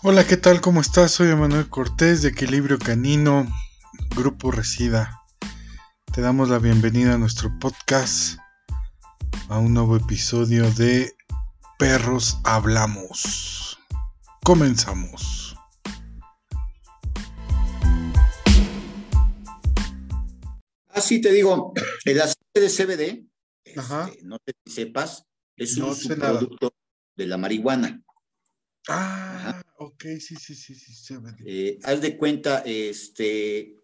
[0.00, 0.60] Hola, ¿qué tal?
[0.60, 1.10] ¿Cómo estás?
[1.10, 3.48] Soy Emanuel Cortés de Equilibrio Canino,
[4.14, 5.24] Grupo Resida.
[6.14, 8.38] Te damos la bienvenida a nuestro podcast,
[9.48, 11.16] a un nuevo episodio de
[11.80, 13.76] Perros Hablamos.
[14.44, 15.56] Comenzamos.
[20.90, 21.72] Así te digo,
[22.04, 23.26] el aceite de CBD,
[23.64, 25.24] este, no sé si sepas,
[25.56, 26.72] es un subproducto
[27.16, 28.00] de la marihuana.
[28.90, 31.14] Ah, ok, sí, sí, sí, sí.
[31.44, 33.76] Eh, haz de cuenta, este,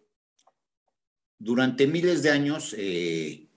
[1.37, 3.47] durante miles de años, eh,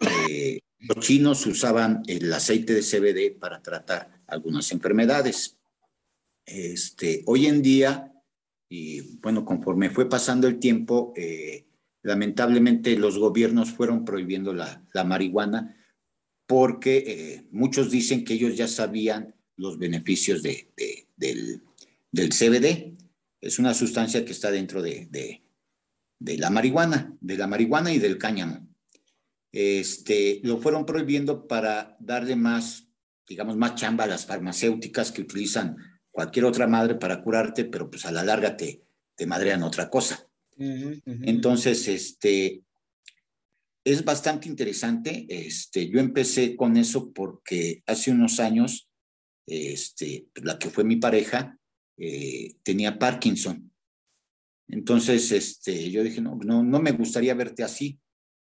[0.00, 5.56] eh, los chinos usaban el aceite de CBD para tratar algunas enfermedades.
[6.44, 8.12] Este, hoy en día,
[8.68, 11.14] y bueno, conforme fue pasando el tiempo,
[12.02, 15.74] lamentablemente los gobiernos fueron prohibiendo la, marihuana
[16.46, 20.70] porque muchos dicen que ellos ya sabían los beneficios de,
[21.16, 21.62] del,
[22.10, 22.96] del, CBD.
[23.40, 28.16] Es una sustancia que está dentro de, de, la marihuana, de la marihuana y del
[28.16, 28.66] cáñamo.
[29.52, 32.88] Este, lo fueron prohibiendo para darle más,
[33.28, 35.76] digamos, más chamba a las farmacéuticas que utilizan
[36.10, 38.82] cualquier otra madre para curarte, pero pues a la larga te,
[39.14, 40.26] te madrean otra cosa.
[40.56, 42.62] Entonces, este,
[43.84, 45.26] es bastante interesante.
[45.28, 48.87] Este, yo empecé con eso porque hace unos años
[49.48, 51.58] este, la que fue mi pareja,
[51.96, 53.72] eh, tenía Parkinson.
[54.68, 57.98] Entonces, este, yo dije, no, no, no me gustaría verte así.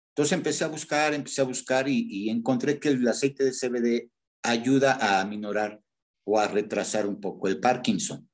[0.10, 4.10] Entonces empecé a buscar, empecé a buscar y, encontré que el aceite de CBD
[4.42, 5.80] ayuda a aminorar
[6.24, 8.28] o a retrasar un poco el Parkinson.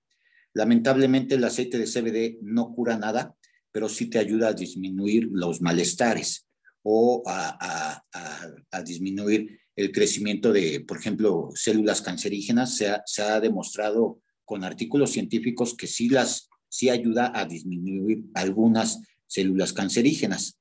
[0.53, 3.36] Lamentablemente el aceite de CBD no cura nada,
[3.72, 6.48] pero sí te ayuda a disminuir los malestares
[6.83, 12.78] o a, a, a disminuir el crecimiento de, por ejemplo, células cancerígenas.
[12.78, 18.23] Se ha, se ha demostrado con artículos científicos que sí, las, sí ayuda a disminuir
[18.33, 20.60] algunas células cancerígenas.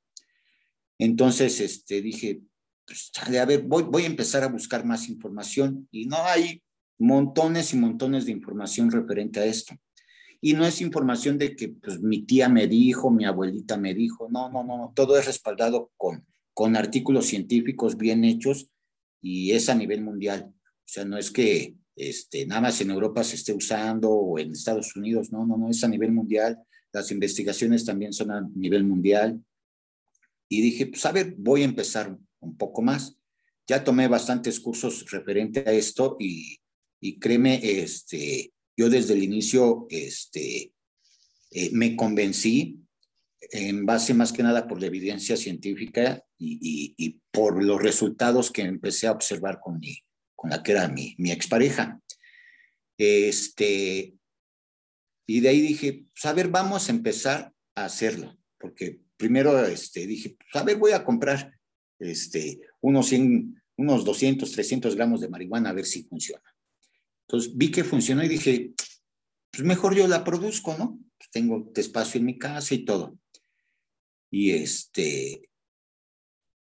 [0.99, 2.41] Entonces, este, dije,
[2.87, 6.63] pues, a ver, voy, voy a empezar a buscar más información y no hay
[6.99, 9.75] montones y montones de información referente a esto.
[10.41, 14.29] Y no es información de que pues, mi tía me dijo, mi abuelita me dijo,
[14.31, 18.72] no, no, no, todo es respaldado con, con artículos científicos bien hechos
[19.23, 20.53] y es a nivel mundial.
[20.53, 24.53] O sea, no es que este, nada más en Europa se esté usando o en
[24.53, 26.59] Estados Unidos, no, no, no, es a nivel mundial.
[26.93, 29.43] Las investigaciones también son a nivel mundial.
[30.49, 33.17] Y dije, pues a ver, voy a empezar un poco más.
[33.67, 36.59] Ya tomé bastantes cursos referente a esto y,
[37.01, 40.73] y créeme, este, yo desde el inicio este,
[41.51, 42.82] eh, me convencí
[43.53, 49.07] en base más que nada por la evidencia científica y, por los resultados que empecé
[49.07, 49.99] a observar con, mi,
[50.35, 52.01] con la que era mi, mi expareja.
[52.97, 54.15] Este,
[55.27, 60.07] y de ahí dije, pues a ver, vamos a empezar a hacerlo, porque primero este,
[60.07, 61.55] dije, pues a ver, voy a comprar
[61.99, 66.43] este, unos, 100, unos 200, 300 gramos de marihuana a ver si funciona.
[67.29, 68.73] Entonces vi que funcionó y dije,
[69.51, 70.99] pues mejor yo la produzco, ¿no?
[71.19, 73.19] Pues tengo espacio en mi casa y todo.
[74.33, 75.43] Y este,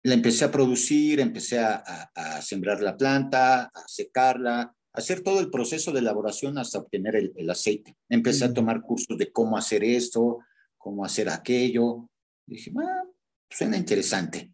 [0.03, 2.11] la empecé a producir, empecé a,
[2.41, 7.49] sembrar la planta, a secarla, a hacer todo el proceso de elaboración hasta obtener el,
[7.49, 7.97] aceite.
[8.07, 10.39] Empecé a tomar cursos de cómo hacer esto,
[10.77, 12.07] cómo hacer aquello.
[12.45, 13.03] dije, ah,
[13.49, 14.53] suena interesante.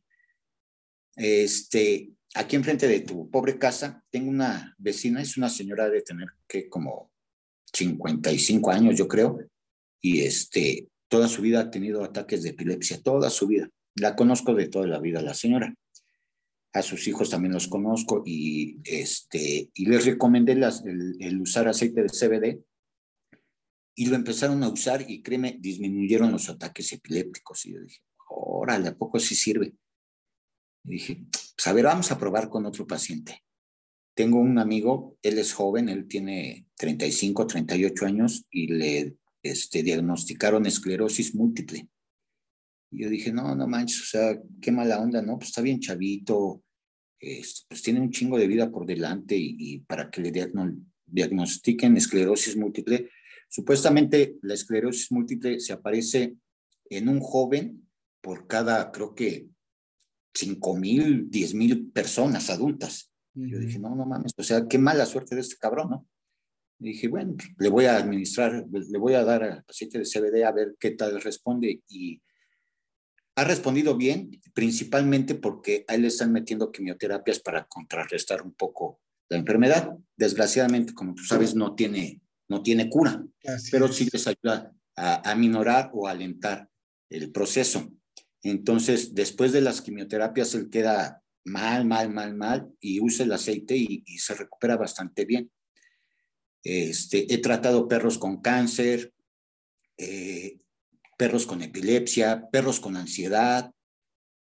[1.17, 6.29] Este, aquí enfrente de tu pobre casa, tengo una vecina, es una señora de tener
[6.47, 7.11] que como
[7.73, 9.37] 55 años, yo creo,
[9.99, 13.69] y este, toda su vida ha tenido ataques de epilepsia, toda su vida.
[13.95, 15.75] La conozco de toda la vida la señora.
[16.71, 22.07] A sus hijos también los conozco y, este, y les recomendé el, usar aceite de
[22.07, 22.63] CBD
[23.93, 27.65] y lo empezaron a usar y créeme, disminuyeron los ataques epilépticos.
[27.65, 29.73] Y yo dije, órale, ¿a poco sí sirve?
[30.85, 33.43] Y dije, pues a ver, vamos a probar con otro paciente.
[34.15, 40.65] Tengo un amigo, él es joven, él tiene 35, 38 años y le este, diagnosticaron
[40.65, 41.87] esclerosis múltiple.
[42.91, 45.37] Y yo dije, no, no manches, o sea, qué mala onda, ¿no?
[45.37, 46.63] Pues está bien chavito,
[47.19, 50.31] este, pues tiene un chingo de vida por delante y, para que le
[51.05, 53.09] diagnostiquen esclerosis múltiple,
[53.49, 56.35] supuestamente la esclerosis múltiple se aparece
[56.89, 57.87] en un joven
[58.21, 59.47] por cada, creo que,
[60.33, 63.11] 5 mil, 10 mil personas adultas.
[63.33, 66.07] Yo dije, no, no mames, o sea, qué mala suerte de este cabrón, ¿no?
[66.81, 70.75] Dije, bueno, le voy a administrar, le voy a dar aceite de CBD a ver
[70.79, 71.81] qué tal responde.
[71.87, 72.21] Y
[73.35, 78.99] ha respondido bien, principalmente porque a él le están metiendo quimioterapias para contrarrestar un poco
[79.29, 79.95] la enfermedad.
[80.17, 83.23] Desgraciadamente, como tú sabes, no tiene, no tiene cura,
[83.71, 86.69] pero sí les ayuda a, a minorar o alentar
[87.09, 87.91] el proceso.
[88.43, 93.75] Entonces, después de las quimioterapias, él queda mal, mal, mal, mal y usa el aceite
[93.75, 95.51] y, se recupera bastante bien.
[96.63, 99.13] Este, he tratado perros con cáncer,
[99.97, 100.57] eh,
[101.17, 103.71] perros con epilepsia, perros con ansiedad.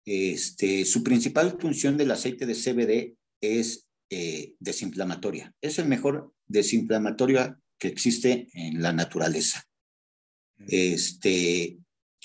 [0.06, 5.54] Este, su principal función del aceite de CBD es eh, desinflamatoria.
[5.62, 9.68] Es el mejor desinflamatorio que existe en la naturaleza.
[10.58, 10.66] Mm.
[10.70, 11.78] Este,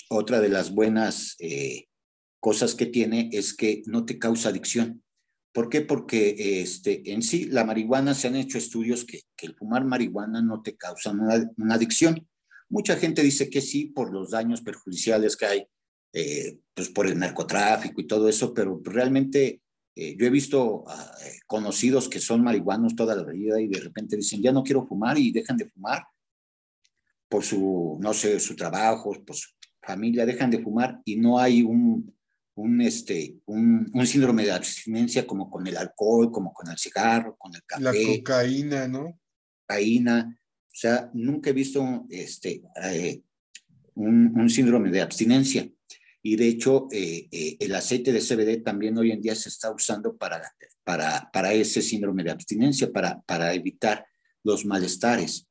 [0.09, 1.87] otra de las buenas eh,
[2.39, 5.02] cosas que tiene es que no te causa adicción.
[5.53, 5.81] ¿Por qué?
[5.81, 10.61] Porque este, en sí la marihuana se han hecho estudios que, el fumar marihuana no
[10.61, 12.27] te causa una, adicción.
[12.69, 15.67] Mucha gente dice que sí por los daños perjudiciales que hay,
[16.13, 19.61] eh, pues por el narcotráfico y todo eso, pero realmente
[19.95, 20.85] eh, yo he visto
[21.45, 25.19] conocidos que son marihuanos toda la vida y de repente dicen, ya no quiero fumar
[25.19, 26.03] y dejan de fumar
[27.29, 29.49] por su, no sé, su trabajo, por su
[29.83, 32.15] familia dejan de fumar y no hay un,
[32.55, 37.35] un, este, un, un, síndrome de abstinencia como con el alcohol, como con el cigarro,
[37.37, 37.83] con el café.
[37.83, 39.19] La cocaína, ¿no?
[39.65, 40.37] Cocaína.
[40.39, 43.21] O sea, nunca he visto este, eh,
[43.95, 45.67] un, un, síndrome de abstinencia.
[46.21, 49.71] Y de hecho, eh, eh, el aceite de CBD también hoy en día se está
[49.71, 50.41] usando para,
[50.83, 54.05] para, para ese síndrome de abstinencia, para, para evitar
[54.43, 55.47] los malestares.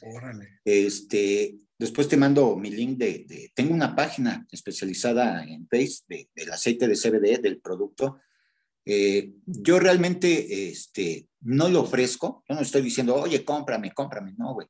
[0.00, 0.60] Órale.
[0.64, 6.02] Este, Después te mando mi link de, tengo una página especializada en Face
[6.34, 8.20] del aceite de CBD, del producto.
[8.84, 14.52] Eh, yo realmente este, no lo ofrezco, yo no estoy diciendo, oye, cómprame, cómprame, no,
[14.52, 14.66] güey.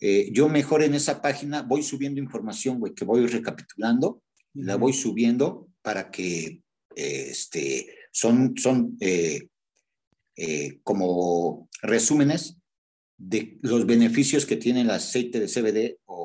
[0.00, 4.24] Eh, yo mejor en esa página voy subiendo información, güey, que voy recapitulando,
[4.54, 6.60] la voy subiendo para que,
[6.96, 9.48] este, son, son eh,
[10.82, 12.55] como resúmenes
[13.18, 16.24] de los beneficios que tiene el aceite de CBD o,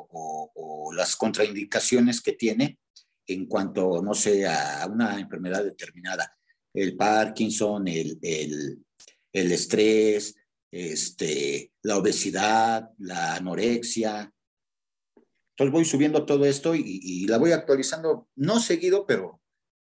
[0.94, 2.78] las contraindicaciones que tiene
[3.26, 6.36] en cuanto, no sé, a una enfermedad determinada,
[6.74, 10.34] el Parkinson, el, el, estrés,
[10.70, 14.30] este, la obesidad, la anorexia.
[15.50, 19.40] Entonces voy subiendo todo esto y, la voy actualizando, no seguido, pero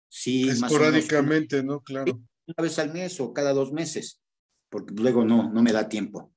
[0.09, 0.49] sí.
[0.49, 1.83] Esporádicamente, ¿no?
[1.83, 2.21] Claro.
[2.47, 4.21] Una vez al mes o cada dos meses,
[4.71, 6.33] porque luego no, no me da tiempo.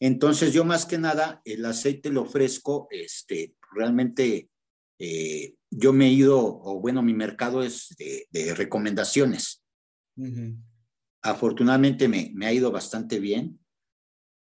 [0.00, 4.48] Entonces yo más que nada el aceite lo ofrezco, este, realmente
[4.98, 9.62] eh, yo me he ido, o bueno, mi mercado es de, recomendaciones.
[11.22, 13.58] Afortunadamente me, me, ha ido bastante bien.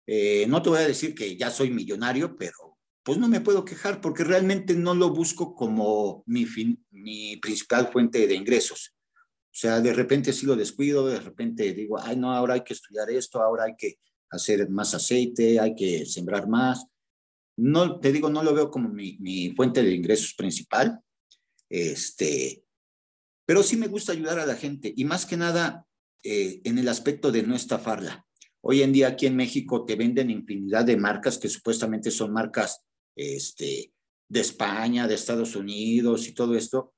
[0.07, 3.65] Eh, no te voy a decir que ya soy millonario, pero pues no me puedo
[3.65, 6.47] quejar porque realmente no lo busco como mi,
[6.91, 8.95] mi principal fuente de ingresos.
[9.55, 12.73] O sea, de repente sí lo descuido, de repente digo, ay, no, ahora hay que
[12.73, 13.99] estudiar esto, ahora hay que
[14.31, 16.87] hacer más aceite, hay que sembrar más.
[17.57, 21.01] No, te digo, no lo veo como mi, fuente de ingresos principal,
[21.69, 22.65] este,
[23.47, 25.87] pero sí me gusta ayudar a la gente y más que nada
[26.23, 28.27] eh, en el aspecto de no estafarla.
[28.61, 32.83] Hoy en día aquí en México te venden infinidad de marcas que supuestamente son marcas
[33.15, 33.93] este,
[34.29, 36.95] de España, de Estados Unidos y todo esto,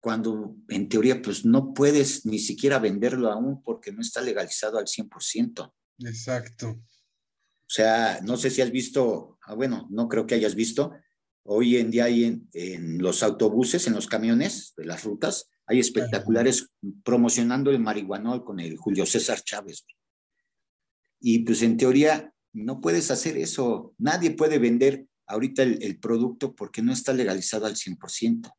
[0.00, 4.86] cuando en teoría pues no puedes ni siquiera venderlo aún porque no está legalizado al
[4.86, 5.72] 100%.
[5.98, 6.70] Exacto.
[7.66, 10.92] O sea, no sé si has visto, ah, bueno, no creo que hayas visto,
[11.42, 16.68] hoy en día hay en, los autobuses, en los camiones de las rutas, hay espectaculares
[17.02, 19.84] promocionando el marihuanol con el Julio César Chávez.
[21.20, 23.94] Y pues en teoría no puedes hacer eso.
[23.98, 28.52] Nadie puede vender ahorita el, el producto porque no está legalizado al 100%,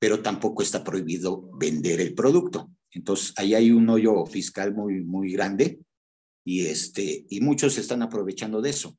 [0.00, 2.72] pero tampoco está prohibido vender el producto.
[2.90, 5.78] Entonces, ahí hay un hoyo fiscal muy, muy grande
[6.48, 8.98] y, este, y muchos se están aprovechando de eso.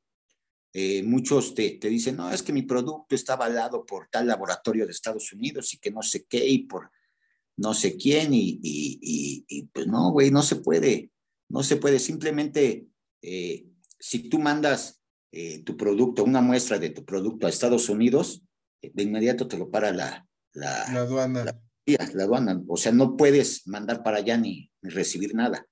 [0.72, 4.86] Eh, muchos te, te, dicen, no, es que mi producto está avalado por tal laboratorio
[4.86, 6.92] de Estados Unidos y que no sé qué y por
[7.56, 11.10] no sé quién y, y, y, pues no, güey, no se puede,
[11.48, 11.98] no se puede.
[11.98, 12.86] Simplemente,
[13.20, 13.66] eh,
[13.98, 15.02] si tú mandas
[15.32, 18.44] eh, tu producto, una muestra de tu producto a Estados Unidos,
[18.80, 21.44] de inmediato te lo para la, la, la aduana.
[21.44, 21.60] La,
[22.14, 22.62] la, aduana.
[22.68, 25.66] O sea, no puedes mandar para allá ni, ni recibir nada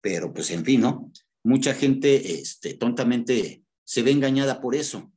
[0.00, 1.12] pero pues en fin, ¿no?
[1.44, 5.12] Mucha gente este, tontamente se ve engañada por eso.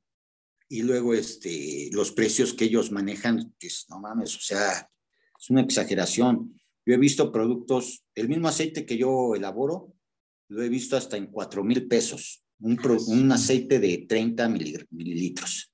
[0.70, 4.90] Y luego este, los precios que ellos manejan, pues no mames, o sea,
[5.38, 6.58] es una exageración.
[6.86, 9.94] Yo he visto productos, el mismo aceite que yo elaboro,
[10.48, 15.74] lo he visto hasta en cuatro mil pesos, un, un, aceite de 30 mililitros.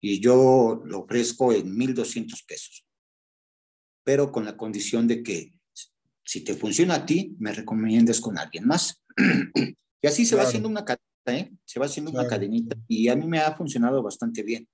[0.00, 2.84] Y yo lo ofrezco en 1.200 pesos,
[4.04, 5.54] pero con la condición de que
[6.32, 8.98] si te funciona a ti, me recomiendas con alguien más.
[10.00, 11.02] y así se va haciendo una cadena.
[11.26, 11.52] ¿eh?
[11.66, 14.66] Se va haciendo una cadenita y a mí me ha funcionado bastante bien.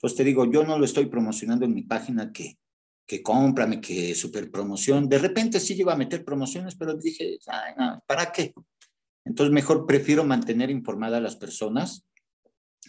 [0.00, 2.58] Pues te digo, yo no lo estoy promocionando en mi página que,
[3.06, 5.08] que cómprame, que super promoción.
[5.08, 7.38] De repente sí llego a meter promociones, pero dije,
[8.08, 8.52] ¿para qué?
[9.24, 12.04] Entonces mejor prefiero mantener informada a las personas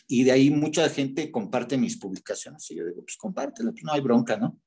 [0.08, 2.72] y de ahí mucha gente comparte mis publicaciones.
[2.72, 4.58] Y yo digo, pues compártela, pues no hay bronca, ¿no?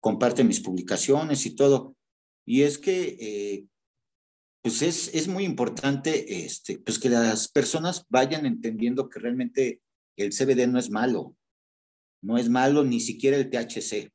[0.00, 1.96] Comparte mis publicaciones y todo.
[2.44, 3.66] Y es que, eh,
[4.62, 9.80] pues es, es muy importante, este, pues que las personas vayan entendiendo que realmente
[10.16, 11.36] el CBD no es malo.
[12.22, 14.12] No es malo ni siquiera el THC.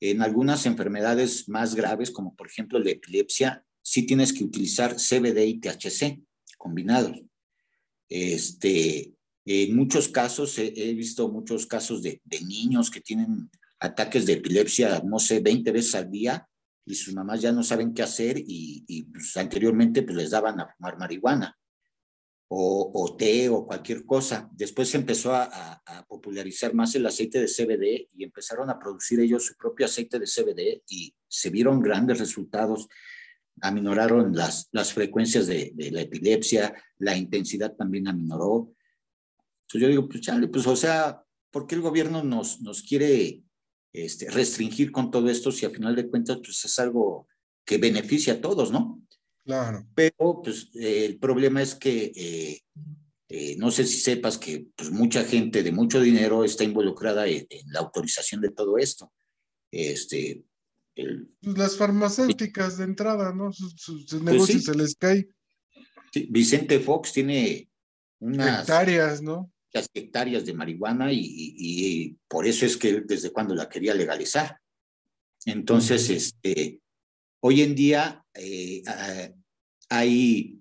[0.00, 5.46] En algunas enfermedades más graves, como por ejemplo la epilepsia, sí tienes que utilizar CBD
[5.46, 6.22] y THC
[6.58, 7.20] combinados.
[8.08, 9.14] Este,
[9.46, 15.18] en muchos casos, he, visto muchos casos de, niños que tienen ataques de epilepsia, no
[15.18, 16.46] sé, 20 veces al día
[16.92, 20.68] y sus mamás ya no saben qué hacer y, pues, anteriormente pues, les daban a
[20.68, 21.56] fumar marihuana
[22.50, 24.48] o, té o cualquier cosa.
[24.52, 29.44] Después se empezó a, popularizar más el aceite de CBD y empezaron a producir ellos
[29.44, 32.88] su propio aceite de CBD y se vieron grandes resultados.
[33.60, 38.72] Aminoraron las, las frecuencias de, de la epilepsia, la intensidad también aminoró
[39.68, 43.42] entonces yo digo, pues chale, pues o sea, ¿por qué el gobierno nos, nos quiere
[43.92, 47.26] este, restringir con todo esto si al final de cuentas pues es algo
[47.64, 49.02] que beneficia a todos, ¿no?
[49.44, 49.86] Claro.
[49.94, 52.60] Pero pues el problema es que eh,
[53.30, 57.46] eh, no sé si sepas que pues, mucha gente de mucho dinero está involucrada en,
[57.66, 59.12] la autorización de todo esto.
[59.70, 60.44] Este,
[60.94, 63.52] pues, Las farmacéuticas de entrada, ¿no?
[63.52, 65.28] Sus, pues negocios se les cae.
[66.12, 67.68] Sí, Vicente Fox tiene
[68.18, 69.52] unas hectáreas, ¿no?
[69.72, 74.58] Las hectáreas de marihuana y, por eso es que desde cuando la quería legalizar.
[75.44, 76.80] Entonces, este,
[77.40, 78.82] hoy en día eh,
[79.88, 80.60] hay,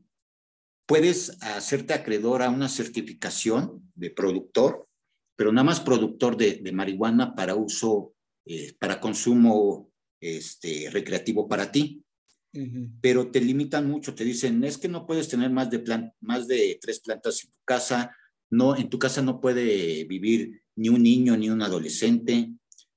[0.85, 4.87] puedes hacerte acreedor a una certificación de productor,
[5.35, 8.13] pero nada más productor de, marihuana para uso,
[8.45, 12.03] eh, para consumo este, recreativo para ti.
[13.01, 16.79] Pero te limitan mucho, te dicen, es que no puedes tener más de, más de
[16.81, 18.15] tres plantas en tu casa,
[18.49, 22.51] no, en tu casa no puede vivir ni un niño ni un adolescente,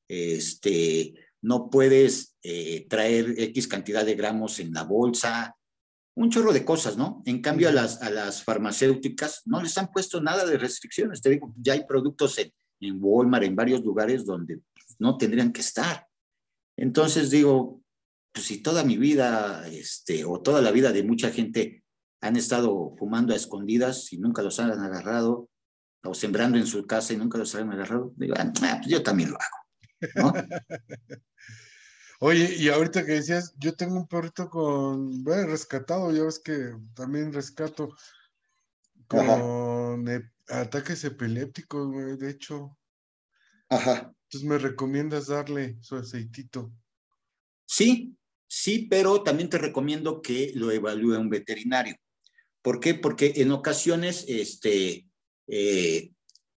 [0.08, 5.56] este, no puedes eh, traer X cantidad de gramos en la bolsa,
[6.16, 7.22] un chorro de cosas, ¿no?
[7.24, 11.22] En cambio, a las, a las farmacéuticas no les han puesto nada de restricciones.
[11.22, 14.60] Te digo, ya hay productos en, en Walmart, en varios lugares donde
[14.98, 16.06] no tendrían que estar.
[16.76, 17.82] Entonces digo,
[18.32, 21.79] pues si toda mi vida, este, o toda la vida de mucha gente
[22.20, 25.48] han estado fumando a escondidas y nunca los han agarrado,
[26.02, 29.30] o sembrando en su casa y nunca los han agarrado, digo, ah, pues yo también
[29.30, 29.56] lo hago.
[32.22, 36.76] Oye, y ahorita que decías, yo tengo un perrito con, bueno, rescatado, ya ves que
[36.94, 37.96] también rescato
[39.06, 40.06] con
[40.48, 42.76] ataques epilépticos, de hecho.
[43.70, 44.12] Ajá.
[44.24, 46.70] Entonces me recomiendas darle su aceitito.
[47.64, 51.96] Sí, sí, pero también te recomiendo que lo evalúe un veterinario.
[52.62, 52.94] ¿Por qué?
[52.94, 55.06] Porque en ocasiones este,
[55.46, 56.12] eh,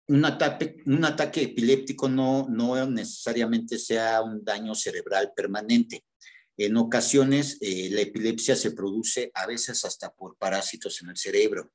[0.08, 6.03] un, ataque, un ataque epiléptico no, no necesariamente sea un daño cerebral permanente.
[6.58, 11.72] En ocasiones eh, la epilepsia se produce a veces hasta por parásitos en el cerebro.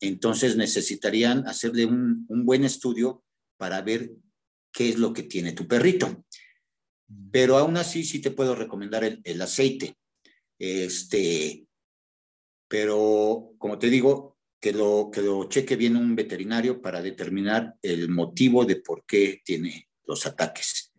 [0.00, 3.24] Entonces necesitarían hacerle un, buen estudio
[3.56, 4.12] para ver
[4.72, 6.24] qué es lo que tiene tu perrito.
[7.32, 9.96] Pero aún así sí te puedo recomendar el, el aceite.
[10.58, 11.65] Este,
[12.68, 18.08] pero como te digo, que lo, que lo cheque bien un veterinario para determinar el
[18.08, 20.92] motivo de por qué tiene los ataques.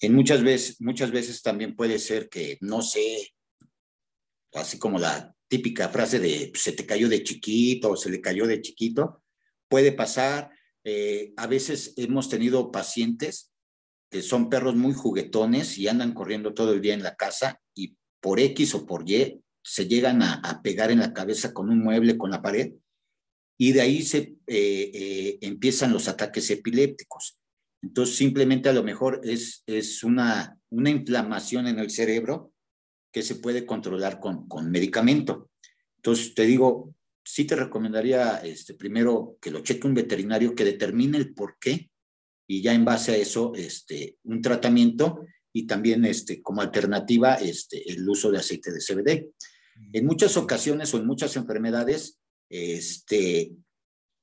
[0.00, 3.34] En muchas veces, muchas veces también puede ser que, no sé,
[4.54, 8.46] así como la típica frase de se te cayó de chiquito o se le cayó
[8.46, 9.22] de chiquito,
[9.68, 10.50] puede pasar.
[10.84, 13.52] Eh, a veces hemos tenido pacientes
[14.10, 17.96] que son perros muy juguetones y andan corriendo todo el día en la casa y
[18.20, 22.18] por X o por Y se llegan a, pegar en la cabeza con un mueble,
[22.18, 22.72] con la pared,
[23.58, 27.38] y de ahí se eh, eh, empiezan los ataques epilépticos.
[27.82, 32.52] Entonces, simplemente a lo mejor es, es una, una inflamación en el cerebro
[33.12, 35.50] que se puede controlar con, con medicamento.
[35.96, 41.18] Entonces, te digo, sí te recomendaría este, primero que lo cheque un veterinario que determine
[41.18, 41.90] el por qué
[42.46, 47.90] y ya en base a eso, este, un tratamiento y también este, como alternativa este,
[47.90, 49.30] el uso de aceite de CBD.
[49.92, 53.52] En muchas ocasiones o en muchas enfermedades, este,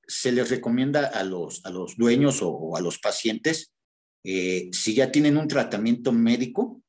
[0.07, 3.74] se les recomienda a los, a los dueños o, a los pacientes,
[4.24, 6.81] eh, si ya tienen un tratamiento médico,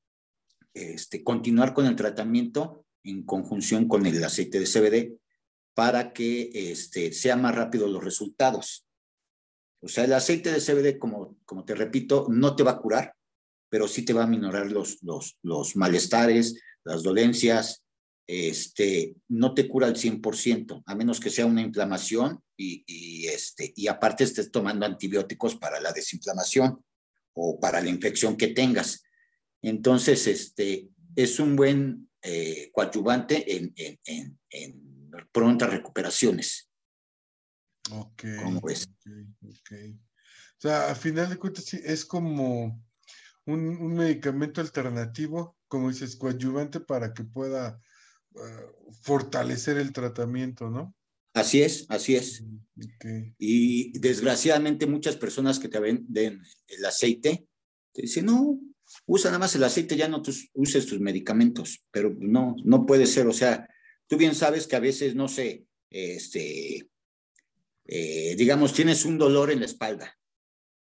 [0.75, 5.19] este, continuar con el tratamiento en conjunción con el aceite de CBD
[5.75, 8.87] para que este, sean más rápidos los resultados.
[9.81, 13.15] O sea, el aceite de CBD, como, como te repito, no te va a curar,
[13.69, 17.85] pero sí te va a minorar los, los, los malestares, las dolencias,
[18.27, 23.73] este, no te cura al 100%, a menos que sea una inflamación y, y, este,
[23.75, 26.85] y aparte estés tomando antibióticos para la desinflamación
[27.33, 29.03] o para la infección que tengas.
[29.63, 34.89] Entonces, este, es un buen eh, coadyuvante en, en, en, en,
[35.33, 36.71] prontas recuperaciones.
[37.91, 38.25] Ok.
[38.43, 38.89] ¿Cómo ves?
[39.61, 42.85] Okay, O sea, a final de cuentas, sí, es como
[43.49, 47.81] un, un medicamento alternativo, como dices, coadyuvante para que pueda
[48.35, 50.95] uh, fortalecer el tratamiento, ¿no?
[51.33, 52.45] Así es, así es.
[52.97, 53.35] Okay.
[53.39, 57.47] Y desgraciadamente muchas personas que te venden el aceite
[57.93, 58.61] te dicen, no,
[59.07, 63.07] usa nada más el aceite, ya no tus, uses tus medicamentos, pero no, no puede
[63.07, 63.69] ser, o sea,
[64.07, 66.89] tú bien sabes que a veces, no sé, este,
[67.87, 70.17] eh, digamos, tienes un dolor en la espalda,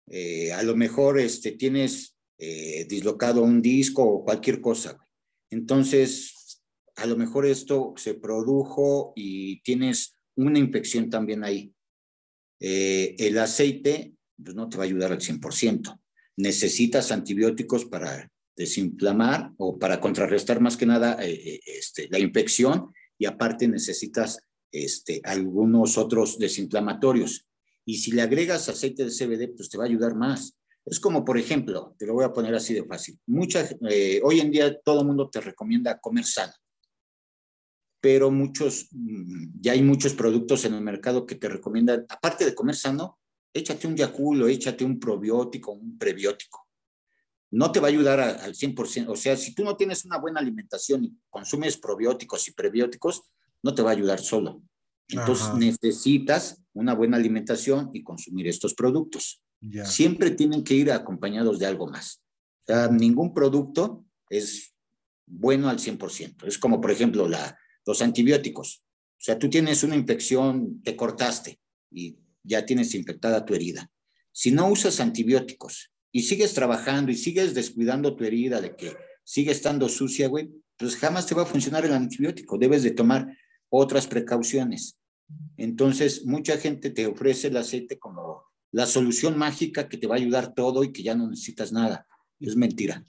[0.09, 4.97] eh, a lo mejor este, tienes eh, dislocado un disco o cualquier cosa,
[5.50, 6.62] entonces,
[6.97, 11.73] a lo mejor esto se produjo y tienes una infección también ahí.
[12.61, 15.99] el aceite pues, no te va a ayudar al 100%
[16.38, 22.92] necesitas antibióticos para desinflamar o para contrarrestar más que nada eh, eh, este, la infección
[23.18, 24.38] y aparte necesitas
[24.73, 27.47] este, algunos otros desinflamatorios.
[27.85, 30.57] Y si le agregas aceite de CBD, pues te va a ayudar más.
[30.90, 33.18] Es como, por ejemplo, te lo voy a poner así de fácil.
[33.26, 36.52] Mucha, eh, hoy en día todo el mundo te recomienda comer sano,
[38.00, 42.54] pero muchos, mm, ya hay muchos productos en el mercado que te recomiendan, aparte de
[42.54, 43.18] comer sano,
[43.52, 46.66] échate un yaculo, échate un probiótico, un prebiótico.
[47.50, 49.09] No te va a ayudar a, al 100%.
[49.09, 53.23] O sea, si tú no tienes una buena alimentación y consumes probióticos y prebióticos,
[53.62, 54.62] no te va a ayudar solo.
[55.09, 55.59] Entonces Ajá.
[55.59, 59.40] necesitas una buena alimentación y consumir estos productos.
[59.85, 62.23] Siempre tienen que ir acompañados de algo más.
[62.62, 64.75] O sea, ningún producto es
[65.27, 66.47] bueno al 100%.
[66.47, 67.29] Es como, por ejemplo,
[67.87, 68.85] los antibióticos.
[69.18, 71.59] O sea, tú tienes una infección, te cortaste
[71.90, 73.90] y ya tienes infectada tu herida.
[74.33, 79.51] Si no usas antibióticos y sigues trabajando y sigues descuidando tu herida de que sigue
[79.51, 82.57] estando sucia, güey, pues jamás te va a funcionar el antibiótico.
[82.57, 83.37] Debes de tomar
[83.68, 84.99] otras precauciones.
[85.57, 90.18] Entonces, mucha gente te ofrece el aceite como la solución mágica que te va a
[90.18, 92.07] ayudar todo y que ya no necesitas nada.
[92.40, 93.04] Es mentira.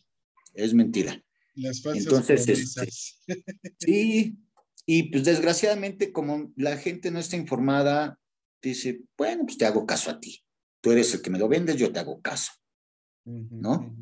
[0.53, 1.21] Es mentira.
[1.55, 2.89] Las Entonces, este,
[3.79, 4.37] sí,
[4.85, 8.19] y pues desgraciadamente como la gente no está informada,
[8.61, 10.41] dice, bueno, pues te hago caso a ti.
[10.81, 12.51] Tú eres el que me lo vendes, yo te hago caso.
[13.25, 13.95] ¿No?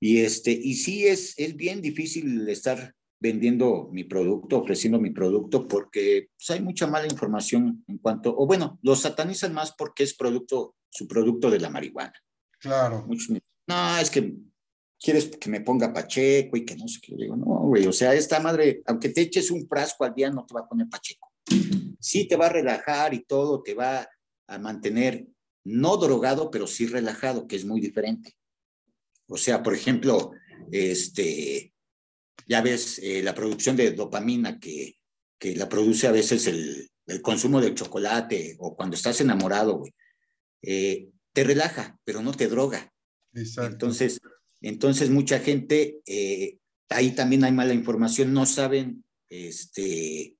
[0.00, 5.66] Y este, y sí es, es bien difícil estar vendiendo mi producto, ofreciendo mi producto,
[5.66, 10.14] porque pues, hay mucha mala información en cuanto, o bueno, lo satanizan más porque es
[10.14, 12.14] producto, su producto de la marihuana.
[12.58, 13.04] Claro.
[13.06, 14.34] Muchos me, no, es que
[15.00, 17.12] quieres que me ponga pacheco y que no sé qué.
[17.12, 20.30] Yo digo, no, güey, o sea, esta madre, aunque te eches un frasco al día,
[20.30, 21.32] no te va a poner pacheco
[22.02, 24.08] sí te va a relajar y todo, te va
[24.48, 25.26] a mantener
[25.64, 28.36] no drogado, pero sí relajado, que es muy diferente.
[29.28, 30.32] O sea, por ejemplo,
[30.72, 31.71] este,
[32.46, 34.96] ya ves eh, la producción de dopamina que,
[35.38, 39.92] que la produce a veces el, el, consumo de chocolate o cuando estás enamorado, güey.
[40.62, 42.92] Eh, te relaja, pero no te droga.
[43.34, 43.72] Exacto.
[43.72, 44.20] Entonces,
[44.60, 50.36] entonces mucha gente, eh, ahí también hay mala información, no saben este,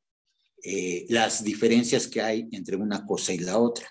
[0.62, 3.88] eh, las diferencias que hay entre una cosa y la otra,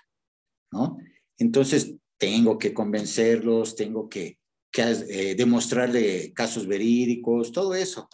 [0.70, 0.96] ¿no?
[1.36, 4.38] Entonces, tengo que convencerlos, tengo que
[4.78, 8.08] eh, demostrarle casos verídicos, todo eso.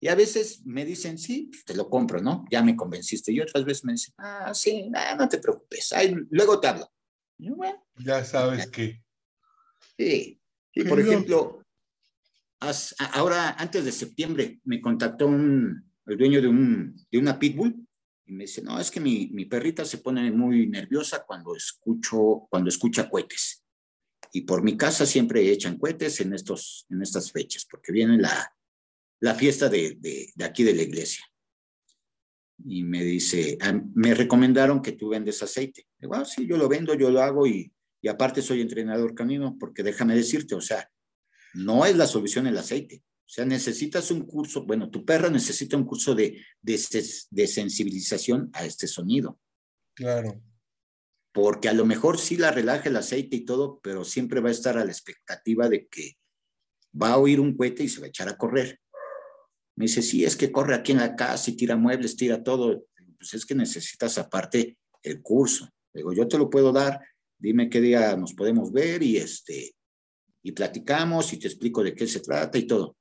[0.00, 2.44] Y a veces me dicen, sí, pues te lo compro, ¿no?
[2.50, 3.32] Ya me convenciste.
[3.32, 6.90] Y otras veces me dicen, ah, sí, ah, no te preocupes, Ay, luego te hablo.
[7.38, 9.02] Yo, bueno, ya sabes que.
[9.96, 10.40] Sí.
[10.72, 11.62] Y por ejemplo,
[13.12, 17.86] ahora, antes de septiembre, me contactó un, el dueño de, un, de una pitbull,
[18.26, 22.46] y me dice, no, es que mi, mi, perrita se pone muy nerviosa cuando, escucho,
[22.50, 23.64] cuando escucha cohetes.
[24.36, 28.54] Y por mi casa siempre echan cohetes en, estos, en estas fechas, porque viene la,
[29.20, 31.24] la fiesta de, de, de aquí de la iglesia.
[32.62, 35.86] Y me dice, ah, me recomendaron que tú vendes aceite.
[35.98, 37.72] Digo, ah, sí, yo lo vendo, yo lo hago y,
[38.02, 40.86] y aparte soy entrenador canino, porque déjame decirte, o sea,
[41.54, 43.04] no es la solución el aceite.
[43.24, 46.78] O sea, necesitas un curso, bueno, tu perra necesita un curso de, de,
[47.30, 49.40] de sensibilización a este sonido.
[49.94, 50.42] Claro.
[51.36, 54.52] Porque a lo mejor sí la relaja el aceite y todo, pero siempre va a
[54.52, 56.16] estar a la expectativa de que
[57.00, 58.80] va a oír un cohete y se va a echar a correr.
[59.74, 62.86] Me dice, sí, es que corre aquí en la casa y tira muebles, tira todo.
[63.18, 65.68] pues es que necesitas aparte el curso.
[65.92, 69.74] Digo, yo te lo puedo dar, dime qué día nos podemos ver y este,
[70.42, 72.96] y platicamos y te explico de qué se trata y todo.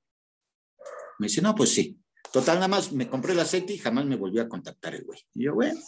[1.20, 1.98] Me dice, no, pues sí.
[2.34, 5.22] Total, nada más me compré el aceite y jamás me volvió a contactar el güey.
[5.36, 5.80] Y yo, bueno.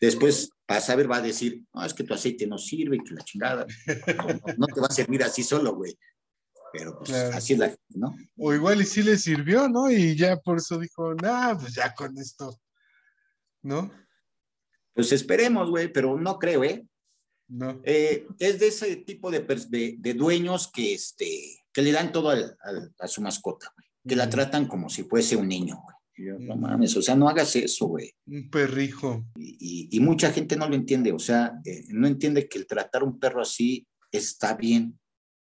[0.00, 3.24] Después, para saber, va a decir, no, es que tu aceite no sirve, que la
[3.24, 3.66] chingada.
[4.56, 5.98] No, te va a servir así solo, güey.
[6.72, 8.14] Pero pues así es la gente, ¿no?
[8.36, 9.90] O igual y sí le sirvió, ¿no?
[9.90, 12.56] Y ya por eso dijo, nah, pues ya con esto,
[13.62, 13.90] ¿no?
[14.94, 16.86] Pues esperemos, güey, pero no creo, ¿eh?
[17.48, 17.80] No.
[17.82, 19.40] Eh, es de ese tipo de,
[19.98, 23.88] de, dueños que, este, que le dan todo a su mascota, güey.
[24.06, 25.99] Que la tratan como si fuese un niño, güey
[26.38, 28.12] no mames, o sea, no hagas eso, güey.
[28.26, 29.24] Un perrijo.
[29.36, 33.18] Y, mucha gente no lo entiende, o sea, eh, no entiende que el tratar un
[33.18, 34.98] perro así está bien.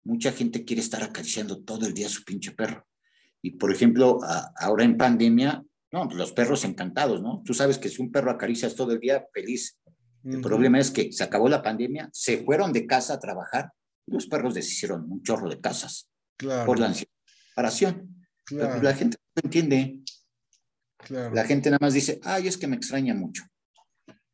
[0.04, 2.86] Mucha gente quiere estar acariciando todo el día a su pinche perro.
[3.42, 4.20] Y por ejemplo,
[4.58, 7.42] ahora en pandemia, no, los perros encantados, ¿no?
[7.46, 9.80] Tú sabes que si un perro acaricias todo el día, feliz.
[10.24, 13.72] El problema es que se acabó la pandemia, se fueron de casa a trabajar
[14.08, 16.10] y los perros deshicieron un chorro de casas
[16.66, 18.26] por la separación.
[18.50, 20.00] Pues, la gente no entiende.
[21.10, 23.44] La gente nada más dice, ay, es que me extraña mucho.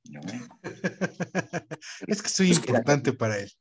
[2.07, 3.51] es que soy pues importante para él.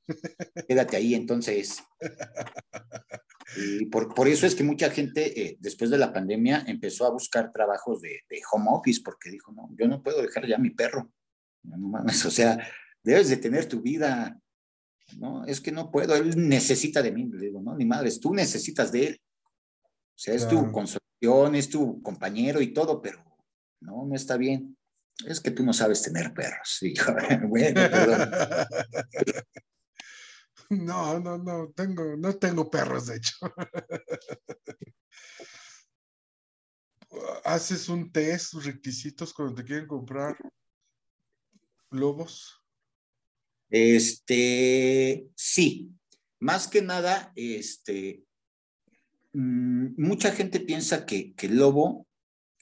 [0.66, 1.83] quédate ahí, entonces.
[3.57, 7.11] Y por, por, eso es que mucha gente, eh, después de la pandemia, empezó a
[7.11, 8.20] buscar trabajos de,
[8.53, 11.11] home office, porque dijo, no, yo no puedo dejar ya mi perro.
[11.64, 12.64] No, mames, o sea,
[13.03, 14.40] debes de tener tu vida.
[15.18, 17.29] No, es que no puedo, él necesita de mí.
[17.29, 19.20] Le digo, no, ni madres, tú necesitas de él.
[19.83, 23.22] O sea, es tu consolación, es tu compañero y todo, pero
[23.80, 24.76] no, no está bien.
[25.26, 26.80] Es que tú no sabes tener perros.
[27.48, 28.30] bueno, perdón.
[30.70, 33.35] No, no, no, tengo, no tengo perros, de hecho.
[37.44, 40.37] ¿Haces un test, requisitos cuando te quieren comprar
[41.90, 42.62] lobos?
[43.68, 45.92] Este, sí.
[46.38, 48.24] Más que nada, este,
[49.32, 52.06] mucha gente piensa que, el lobo,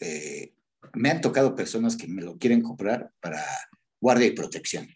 [0.01, 0.55] eh,
[0.95, 3.43] me han tocado personas que me lo quieren comprar para
[4.01, 4.89] guardia y protección.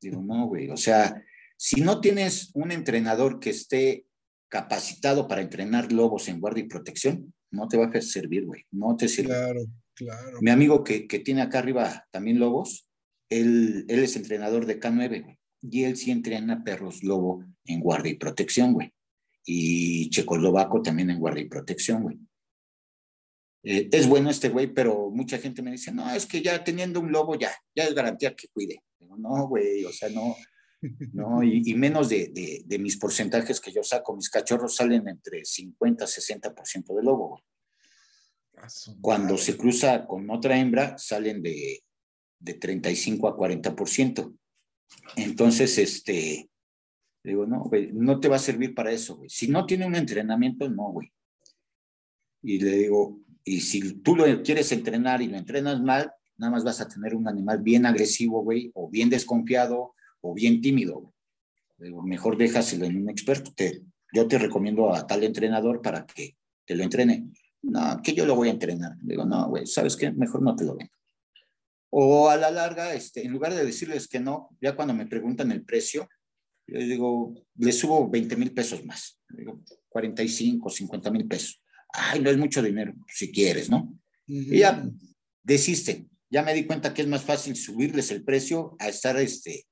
[0.00, 1.22] Digo, no, güey, o sea,
[1.56, 4.06] si no tienes un entrenador que esté
[4.48, 8.96] capacitado para entrenar lobos en guardia y protección, no te va a servir, güey, no
[8.96, 9.30] te sirve.
[9.30, 9.60] Claro,
[9.94, 10.38] claro.
[10.40, 12.88] Mi amigo que, tiene acá arriba también lobos,
[13.28, 18.12] él, él es entrenador de K9, güey, y él sí entrena perros lobo en guardia
[18.12, 18.92] y protección, güey
[19.50, 22.18] y Checoslovaco también en guardia y protección, güey.
[23.62, 27.00] Eh, es bueno este güey, pero mucha gente me dice, no, es que ya teniendo
[27.00, 28.82] un lobo ya, ya es garantía que cuide.
[29.00, 30.36] no, güey, o sea, no,
[31.14, 36.04] no, y, menos de, de, mis porcentajes que yo saco, mis cachorros salen entre 50
[36.04, 37.42] y 60% de lobo, güey.
[39.00, 41.84] Cuando se cruza con otra hembra, salen de,
[42.38, 44.36] de 35 a 40%.
[45.16, 46.50] Entonces, este,
[47.22, 49.28] digo, no, güey, no te va a servir para eso, güey.
[49.28, 51.12] Si no tiene un entrenamiento, no, güey.
[52.42, 56.64] Y le digo, y si tú lo quieres entrenar y lo entrenas mal, nada más
[56.64, 61.14] vas a tener un animal bien agresivo, güey, o bien desconfiado, o bien tímido, güey.
[61.78, 63.52] Digo, mejor déjaselo en un experto.
[63.54, 67.30] Te, yo te recomiendo a tal entrenador para que te lo entrene.
[67.62, 68.96] No, que yo lo voy a entrenar.
[69.00, 70.10] Digo, no, güey, ¿sabes qué?
[70.10, 70.92] Mejor no te lo vendo.
[71.90, 75.52] O a la larga, este, en lugar de decirles que no, ya cuando me preguntan
[75.52, 76.08] el precio,
[76.68, 79.20] yo digo, le subo 20 mil pesos más.
[79.30, 81.62] digo, 45, 50 mil pesos.
[81.92, 83.98] Ay, no es mucho dinero, si quieres, ¿no?
[84.26, 84.86] Y ya
[85.42, 86.10] desisten.
[86.30, 89.66] Ya me di cuenta que es más fácil subirles el precio a estar este,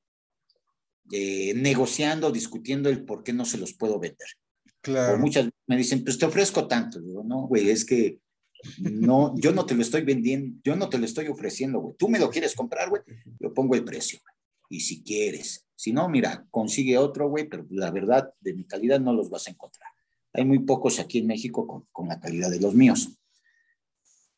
[1.12, 4.28] eh, negociando, discutiendo el por qué no se los puedo vender.
[4.80, 5.18] Claro.
[5.18, 7.00] muchas me dicen, pues te ofrezco tanto.
[7.00, 8.20] Digo, no, güey, es que
[8.78, 11.96] no, yo no te lo estoy vendiendo, yo no te lo estoy ofreciendo, güey.
[11.98, 13.02] Tú me lo quieres comprar, güey,
[13.38, 14.20] yo pongo el precio.
[14.68, 18.98] Y si quieres, si no, mira, consigue otro, güey, pero la verdad, de mi calidad
[18.98, 19.90] no los vas a encontrar.
[20.32, 23.18] Hay muy pocos aquí en México con, la calidad de los míos.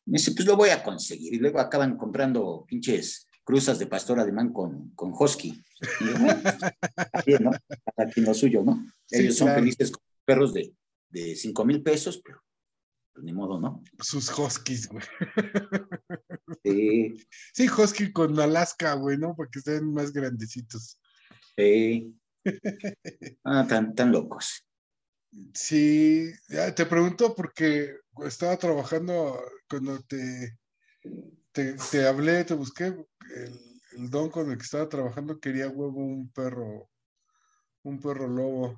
[0.05, 1.33] Me dice, pues lo voy a conseguir.
[1.33, 5.61] Y luego acaban comprando pinches cruzas de pastor alemán con, con husky.
[7.25, 7.51] Y ¿no?
[7.97, 8.85] Aquí lo suyo, ¿no?
[9.09, 10.73] Ellos son felices con perros de,
[11.09, 12.41] de 5 mil pesos, pero
[13.19, 13.83] pues, ni modo, ¿no?
[13.99, 15.03] Sus huskies, güey.
[16.63, 17.27] Sí.
[17.53, 19.35] Sí, husky con Alaska, güey, ¿no?
[19.35, 20.99] Porque sean más grandecitos.
[21.55, 22.15] Sí.
[23.43, 24.65] Ah, tan, tan locos.
[25.53, 30.57] Sí, ya te pregunto porque estaba trabajando cuando te,
[31.51, 36.89] te, hablé, te busqué, el, don con el que estaba trabajando quería huevo un perro,
[37.83, 38.77] un perro lobo.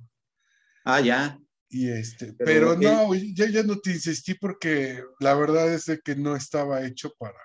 [0.83, 1.39] Ah, ya.
[1.73, 6.35] Y este, pero, no, ya, ya no te insistí porque la verdad es que no
[6.35, 7.39] estaba hecho para,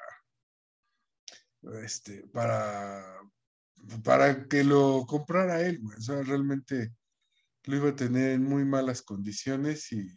[1.85, 3.21] este, para,
[4.03, 5.97] para que lo comprara él, güey.
[5.97, 6.93] O sea, realmente
[7.67, 10.09] lo iba a tener en muy malas condiciones y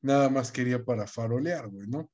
[0.00, 2.10] nada más quería para farolear, güey, ¿no?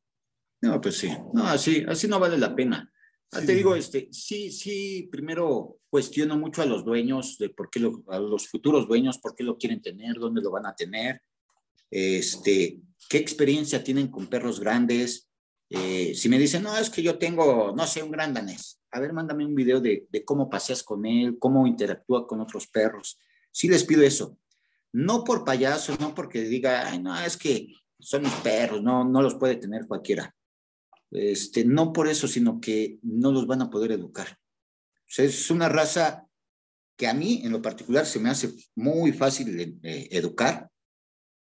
[0.60, 2.92] No, pues sí, no, así, así no vale la pena.
[3.32, 7.78] Ah, te digo, este, sí, sí, primero cuestiono mucho a los dueños de por qué
[7.78, 11.20] lo, a los futuros dueños, por qué lo quieren tener, dónde lo van a tener,
[11.90, 15.28] este, qué experiencia tienen con perros grandes.
[15.68, 19.00] Eh, si me dicen, no, es que yo tengo, no sé, un gran danés, a
[19.00, 23.18] ver, mándame un video de, de cómo paseas con él, cómo interactúa con otros perros.
[23.50, 24.38] Sí les pido eso.
[24.90, 27.68] No por payaso, no porque diga, ay, no, es que
[28.00, 30.34] son mis perros, no, no los puede tener cualquiera.
[31.10, 34.38] Este, no por eso, sino que no los van a poder educar.
[35.16, 36.28] es una raza
[36.96, 40.68] que a mí en lo particular se me hace muy fácil de, educar,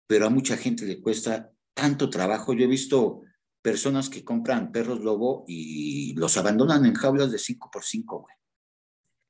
[0.08, 2.54] pero a mucha gente le cuesta tanto trabajo.
[2.54, 3.21] Yo he visto
[3.62, 8.36] personas que compran perros lobo y los abandonan en jaulas de 5 por 5 güey.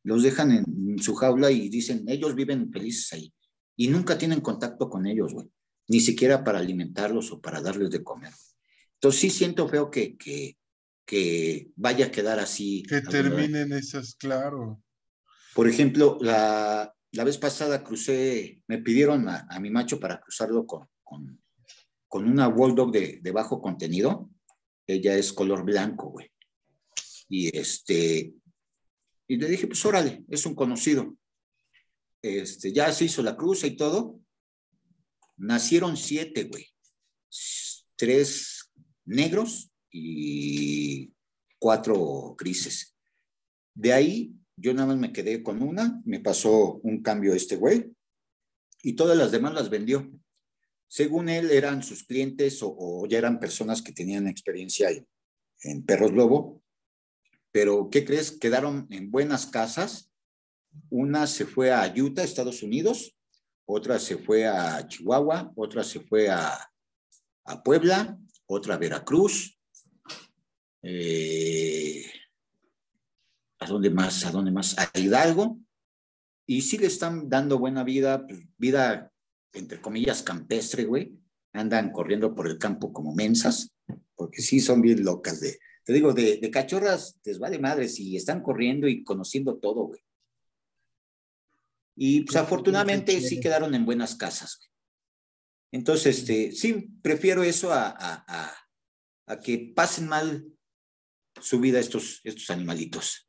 [0.05, 3.33] Los dejan en su jaula y dicen, ellos viven felices ahí.
[3.75, 5.49] Y nunca tienen contacto con ellos, güey.
[5.87, 8.33] Ni siquiera para alimentarlos o para darles de comer.
[9.03, 10.57] Entonces sí siento feo que, que,
[11.05, 12.83] que vaya a quedar así.
[12.83, 14.81] Que terminen esas, claro.
[15.53, 20.87] Por ejemplo, la, la vez pasada crucé, me pidieron a, mi macho para cruzarlo con,
[21.03, 21.43] con,
[22.07, 24.29] con una Bulldog de, de, bajo contenido.
[24.87, 26.31] Ella es color blanco, güey.
[27.27, 28.33] Y este,
[29.27, 31.13] y le dije, pues órale, es un conocido.
[32.21, 34.21] Este, ya se hizo la cruza y todo.
[35.35, 36.69] Nacieron siete, güey.
[37.97, 38.52] Tres
[39.05, 41.13] negros y
[41.59, 42.95] cuatro grises.
[43.73, 47.91] De ahí yo nada más me quedé con una, me pasó un cambio este güey
[48.81, 50.11] y todas las demás las vendió.
[50.87, 55.07] Según él eran sus clientes o, ya eran personas que tenían experiencia en,
[55.63, 56.61] en perros lobo,
[57.51, 58.31] pero ¿qué crees?
[58.31, 60.11] Quedaron en buenas casas.
[60.89, 63.15] Una se fue a Utah, Estados Unidos,
[63.65, 66.71] otra se fue a Chihuahua, otra se fue a,
[67.45, 69.57] a Puebla otra Veracruz.
[70.81, 72.05] Eh,
[73.59, 74.25] ¿A dónde más?
[74.25, 74.77] ¿A dónde más?
[74.77, 75.59] A Hidalgo.
[76.45, 79.11] Y sí le están dando buena vida, pues, vida,
[79.53, 81.17] entre comillas, campestre, güey.
[81.53, 83.71] Andan corriendo por el campo como mensas,
[84.15, 88.15] porque sí son bien locas de, te digo, de, de cachorras les vale madres y
[88.15, 90.01] están corriendo y conociendo todo, güey.
[91.95, 94.72] Y pues afortunadamente sí quedaron en buenas casas, güey.
[95.73, 98.55] Entonces, este, sí, prefiero eso a, a,
[99.25, 100.45] a, que pasen mal
[101.41, 103.25] su vida estos, estos animalitos.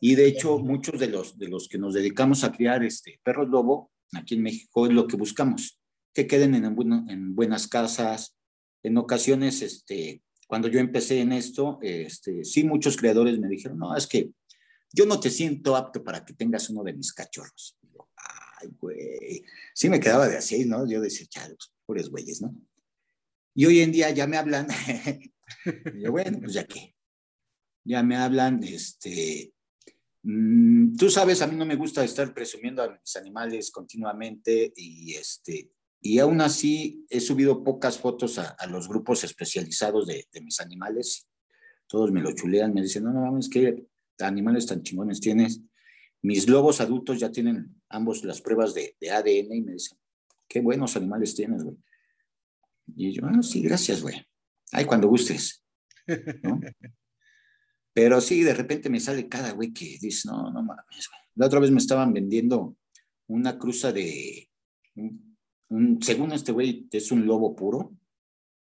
[0.00, 3.48] Y de hecho, muchos de los, de los que nos dedicamos a criar este, perros
[3.48, 5.80] lobo, aquí en México, es lo que buscamos,
[6.14, 6.64] que queden en,
[7.08, 8.36] en buenas casas.
[8.84, 13.96] En ocasiones, este, cuando yo empecé en esto, este, sí, muchos creadores me dijeron, no,
[13.96, 14.30] es que
[14.92, 17.76] yo no te siento apto para que tengas uno de mis cachorros
[18.80, 19.44] güey.
[19.74, 20.86] Sí me quedaba de así, ¿no?
[20.88, 22.54] Yo decía, ya, los pobres güeyes, ¿no?
[23.54, 24.68] Y hoy en día ya me hablan,
[25.94, 26.94] y yo, bueno, pues ya que,
[27.84, 29.52] ya me hablan, este,
[30.22, 35.14] mm, tú sabes, a mí no me gusta estar presumiendo a mis animales continuamente y
[35.14, 35.70] este,
[36.00, 41.28] y aún así he subido pocas fotos a, los grupos especializados de, de, mis animales.
[41.86, 43.86] Todos me lo chulean, me dicen, no, no, mames, ¿qué
[44.18, 45.60] animales tan chingones tienes?
[46.22, 49.98] Mis lobos adultos ya tienen ambos las pruebas de, ADN y me dicen,
[50.48, 51.76] qué buenos animales tienes, güey.
[52.96, 54.24] Y yo, ah, sí, gracias, güey.
[54.70, 55.64] Ay, cuando gustes.
[57.94, 61.20] Pero sí, de repente me sale cada güey que dice, no, no mames, güey.
[61.34, 62.76] La otra vez me estaban vendiendo
[63.26, 64.50] una cruza de,
[66.00, 67.92] según este güey, es un lobo puro,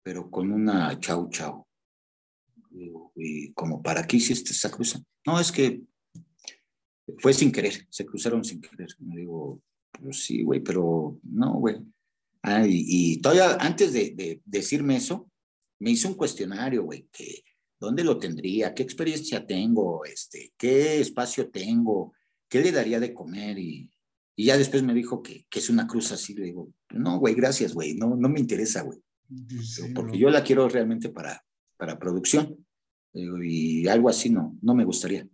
[0.02, 1.66] pero con una chau chau.
[3.14, 5.00] Y, como, ¿para qué hiciste esa cruza?
[5.26, 5.82] No, es que
[7.18, 8.88] fue sin querer, se cruzaron sin querer.
[8.98, 9.62] Me digo,
[10.00, 11.76] pues sí, güey, pero no, güey.
[12.42, 15.30] Ah, y, todavía antes de, decirme eso,
[15.78, 17.44] me hizo un cuestionario, güey, que
[17.78, 22.12] dónde lo tendría, qué experiencia tengo, este, qué espacio tengo,
[22.48, 23.90] qué le daría de comer y,
[24.36, 26.34] ya después me dijo que, es una cruz así.
[26.34, 28.98] Le digo, no, güey, gracias, güey, no, no me interesa, güey.
[29.94, 31.44] porque yo la quiero realmente para,
[31.76, 32.66] para producción.
[33.12, 35.28] y algo así no, no me gustaría.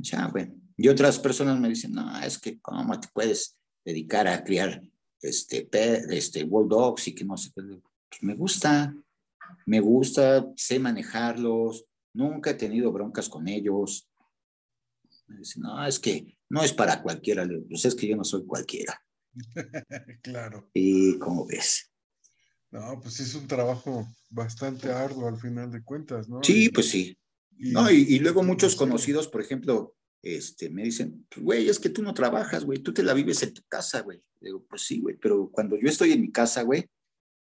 [0.00, 0.54] Ya, bueno.
[0.76, 4.82] Y otras personas me dicen, no, es que cómo te puedes dedicar a criar
[5.20, 5.68] este,
[6.10, 7.62] este dogs y que no sé qué.
[7.62, 8.94] Pues me gusta,
[9.66, 14.08] me gusta, sé manejarlos, nunca he tenido broncas con ellos.
[15.26, 18.44] Me dicen, no, es que no es para cualquiera, pues es que yo no soy
[18.44, 19.00] cualquiera.
[20.22, 20.70] claro.
[20.74, 21.90] Y como ves.
[22.70, 26.42] No, pues es un trabajo bastante arduo al final de cuentas, ¿no?
[26.42, 27.16] Sí, pues sí.
[27.58, 32.02] No, y, luego muchos conocidos, por ejemplo, este, me dicen, pues, güey, es que tú
[32.02, 34.22] no trabajas, güey, tú te la vives en tu casa, güey.
[34.40, 36.88] Digo, pues sí, güey, pero cuando yo estoy en mi casa, güey,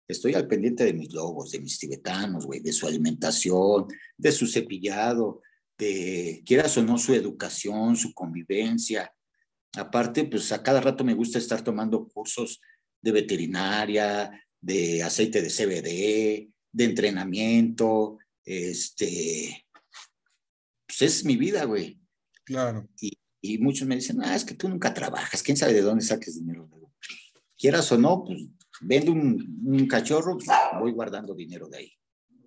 [0.07, 4.47] estoy al pendiente de mis lobos, de mis tibetanos, güey, de su alimentación, de su
[4.47, 5.41] cepillado,
[5.77, 9.11] de, quieras o no, su educación, su convivencia.
[9.75, 12.61] Aparte, pues a cada rato me gusta estar tomando cursos
[13.01, 19.66] de veterinaria, de aceite de CBD, de entrenamiento, este,
[20.97, 21.99] pues es mi vida, güey.
[22.43, 22.87] Claro.
[23.01, 26.03] Y, y, muchos me dicen, ah, es que tú nunca trabajas, quién sabe de dónde
[26.03, 26.69] saques dinero.
[27.57, 28.47] Quieras o no, pues
[28.81, 30.47] vendo un, un cachorro, pues,
[30.79, 31.93] voy guardando dinero de ahí.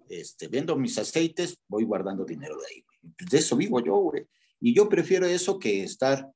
[0.09, 2.85] Este, vendo mis aceites, voy guardando dinero de ahí.
[3.17, 4.27] Pues de eso vivo yo, güey.
[4.61, 6.31] Y yo prefiero eso que estar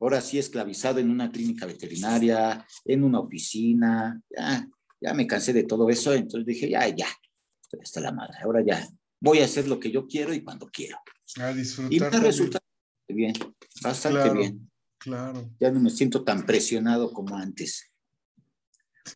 [0.00, 4.20] ahora sí esclavizado en una clínica veterinaria, en una oficina.
[4.30, 4.66] Ya,
[5.00, 7.08] ya me cansé de todo eso, entonces dije, ya, ya,
[7.80, 8.86] está la madre, ahora ya
[9.20, 10.98] voy a hacer lo que yo quiero y cuando quiero.
[11.40, 11.92] A disfrutar.
[11.92, 12.58] Y me resulta
[13.08, 13.34] bien,
[13.82, 14.70] bastante bien.
[14.98, 15.50] Claro.
[15.58, 17.90] Ya no me siento tan presionado como antes.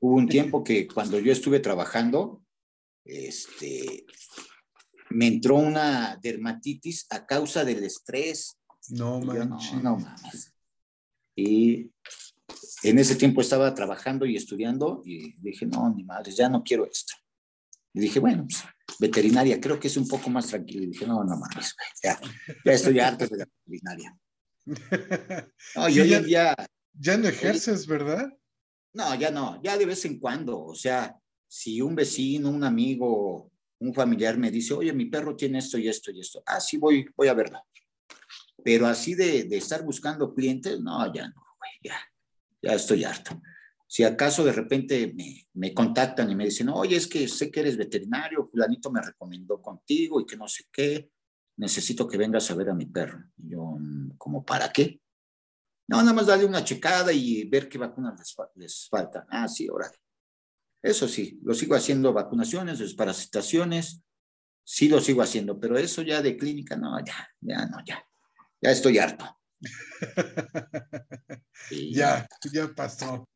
[0.00, 2.42] Hubo un tiempo que cuando yo estuve trabajando,
[3.04, 4.06] este,
[5.10, 8.58] me entró una dermatitis a causa del estrés.
[8.88, 9.74] No manches.
[9.74, 10.54] No, no mames.
[11.36, 11.90] Y
[12.82, 16.86] en ese tiempo estaba trabajando y estudiando y dije, no, ni madre, ya no quiero
[16.86, 17.14] esto.
[17.94, 18.64] Y dije, bueno, pues,
[18.98, 20.82] veterinaria, creo que es un poco más tranquilo.
[20.82, 22.18] Y dije, no, no mames, ya,
[22.64, 24.16] ya estoy harto de la veterinaria.
[25.76, 26.54] No, y hoy en día...
[26.96, 28.32] Ya no ejerces, ¿verdad?
[28.92, 30.62] No, ya no, ya de vez en cuando.
[30.62, 31.16] O sea,
[31.48, 35.88] si un vecino, un amigo, un familiar me dice, oye, mi perro tiene esto y
[35.88, 37.60] esto y esto, ah, sí, voy, voy a verlo.
[38.62, 41.98] Pero así de, de estar buscando clientes, no, ya no, güey, ya,
[42.62, 43.40] ya estoy harto.
[43.94, 47.60] Si acaso de repente me, me, contactan y me dicen, oye, es que sé que
[47.60, 51.12] eres veterinario, fulanito me recomendó contigo y que no sé qué,
[51.58, 53.22] necesito que vengas a ver a mi perro.
[53.36, 55.00] Y yo, mm, ¿como para qué?
[55.86, 59.26] No, nada más darle una checada y ver qué vacunas les, les faltan.
[59.30, 59.94] Ah, sí, órale.
[60.82, 64.02] Eso sí, lo sigo haciendo vacunaciones, desparasitaciones,
[64.64, 68.04] sí lo sigo haciendo, pero eso ya de clínica, no, ya, ya, no, ya.
[68.60, 69.38] Ya estoy harto.
[71.70, 73.28] ya, ya pasó.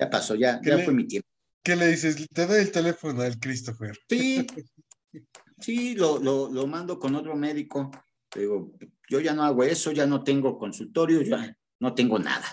[0.00, 1.28] Ya pasó, ya, ya fue mi tiempo.
[1.62, 2.26] ¿Qué le dices?
[2.32, 3.96] Te doy el teléfono al Christopher.
[4.08, 4.46] Sí,
[5.60, 7.90] sí, lo, lo, lo mando con otro médico.
[8.34, 8.72] Digo,
[9.08, 12.46] yo ya no hago eso, ya no tengo consultorio, ya no tengo nada.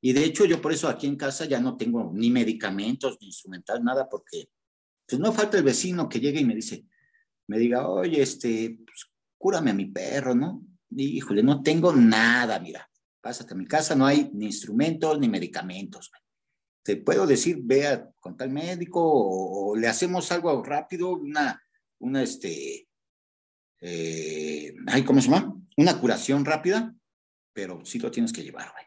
[0.00, 3.28] Y de hecho yo por eso aquí en casa ya no tengo ni medicamentos, ni
[3.28, 4.50] instrumental, nada, porque
[5.06, 6.84] pues no falta el vecino que llegue y me dice,
[7.46, 9.06] me diga, oye, este, pues,
[9.38, 10.62] cúrame a mi perro, ¿no?
[10.90, 12.88] Y, híjole, no tengo nada, mira,
[13.20, 16.10] pásate a mi casa, no hay ni instrumentos ni medicamentos.
[16.82, 21.62] Te puedo decir, vea con tal médico o, le hacemos algo rápido, una,
[21.98, 22.88] una, este,
[23.80, 24.74] eh,
[25.06, 25.54] ¿cómo se llama?
[25.76, 26.94] Una curación rápida
[27.58, 28.84] pero sí lo tienes que llevar, güey.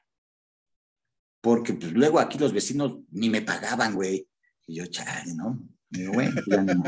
[1.42, 4.26] Porque pues, luego aquí los vecinos ni me pagaban, güey.
[4.66, 5.68] Y yo, chale, ¿no?
[5.90, 6.82] Digo, güey, pues, ya no.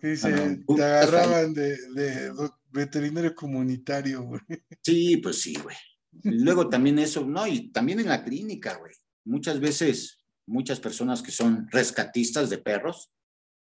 [0.00, 2.32] Dice, te agarraban de, de,
[2.70, 4.40] veterinario comunitario, güey.
[4.80, 5.76] Sí, pues sí, güey.
[6.24, 8.94] Luego también eso, no, y también en la clínica, güey.
[9.24, 13.12] Muchas veces, muchas personas que son rescatistas de perros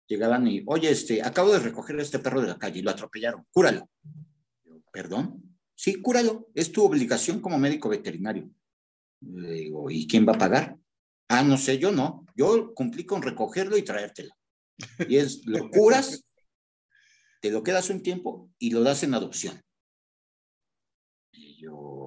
[0.07, 2.91] llegaban y, oye, este, acabo de recoger a este perro de la calle y lo
[2.91, 3.89] atropellaron, cúralo.
[4.93, 5.57] ¿Perdón?
[5.75, 8.51] Sí, cúralo, es tu obligación como médico veterinario.
[9.21, 10.79] Le digo, ¿y quién va a pagar?
[11.29, 12.27] Ah, no sé, yo no.
[12.35, 14.35] Yo cumplí con recogerlo y traértelo.
[15.09, 16.27] Y es, lo curas,
[17.41, 19.63] te lo quedas un tiempo y lo das en adopción.
[21.33, 22.00] Y yo,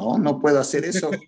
[0.00, 1.10] no, no puedo hacer eso.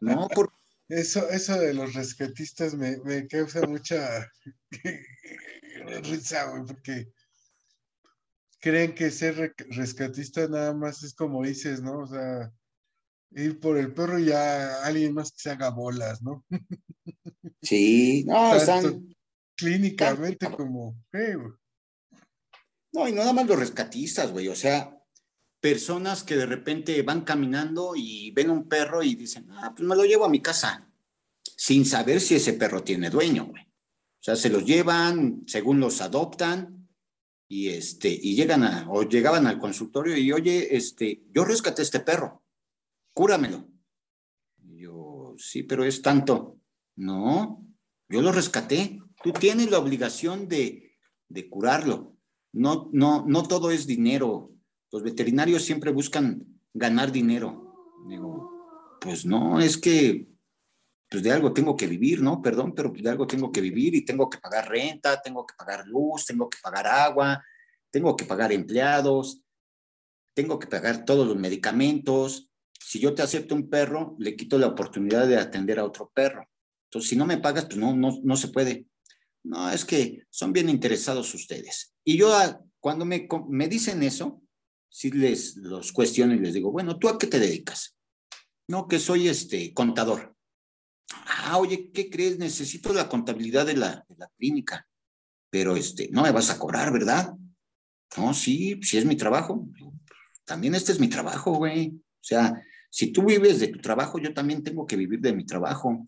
[0.00, 0.56] No, porque...
[0.88, 4.28] Eso, eso de los rescatistas me, me causa mucha
[6.02, 7.12] risa, güey, porque
[8.58, 12.00] creen que ser rescatista nada más es como dices, ¿no?
[12.00, 12.52] O sea,
[13.30, 16.44] ir por el perro y ya alguien más que se haga bolas, ¿no?
[17.62, 19.14] Sí, no, están
[19.56, 20.96] clínicamente como,
[22.92, 25.00] No, y nada más los rescatistas, güey, o sea,
[25.62, 29.96] personas que de repente van caminando y ven un perro y dicen, ah, pues me
[29.96, 30.90] lo llevo a mi casa,
[31.56, 33.62] sin saber si ese perro tiene dueño, güey.
[33.62, 36.88] O sea, se los llevan, según los adoptan,
[37.48, 42.00] y este y llegan a o llegaban al consultorio y oye este yo rescaté este
[42.00, 42.42] perro
[43.12, 43.68] cúramelo
[44.56, 46.58] yo sí pero es tanto
[46.96, 47.62] no
[48.08, 50.96] yo lo rescaté tú tienes la obligación de,
[51.28, 52.16] de curarlo.
[52.52, 54.50] No no no todo es dinero
[54.92, 57.74] los veterinarios siempre buscan ganar dinero
[58.08, 58.50] digo
[59.00, 60.28] pues no es que
[61.12, 62.40] pues de algo tengo que vivir, ¿no?
[62.40, 65.86] Perdón, pero de algo tengo que vivir y tengo que pagar renta, tengo que pagar
[65.86, 67.44] luz, tengo que pagar agua,
[67.90, 69.42] tengo que pagar empleados,
[70.34, 72.48] tengo que pagar todos los medicamentos.
[72.80, 76.48] Si yo te acepto un perro, le quito la oportunidad de atender a otro perro.
[76.86, 78.86] Entonces, si no me pagas, pues no, no, no se puede.
[79.44, 81.94] No, es que son bien interesados ustedes.
[82.04, 84.41] Y yo, ah, cuando me, me dicen eso,
[84.92, 87.96] si les los cuestiono y les digo, bueno, ¿tú a qué te dedicas?
[88.68, 90.36] No, que soy este contador.
[91.26, 92.38] Ah, oye, ¿qué crees?
[92.38, 94.86] Necesito la contabilidad de la, de la clínica,
[95.50, 97.34] pero este, no me vas a cobrar, ¿verdad?
[98.18, 99.66] No, sí, si es mi trabajo.
[100.44, 101.88] También este es mi trabajo, güey.
[101.88, 105.46] O sea, si tú vives de tu trabajo, yo también tengo que vivir de mi
[105.46, 106.06] trabajo.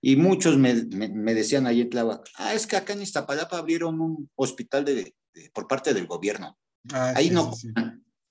[0.00, 4.00] Y muchos me, me, decían ahí en Tláhuac, ah, es que acá en Iztapalapa abrieron
[4.00, 5.12] un hospital de,
[5.52, 6.56] por parte del gobierno.
[6.92, 7.52] Ah, ahí no,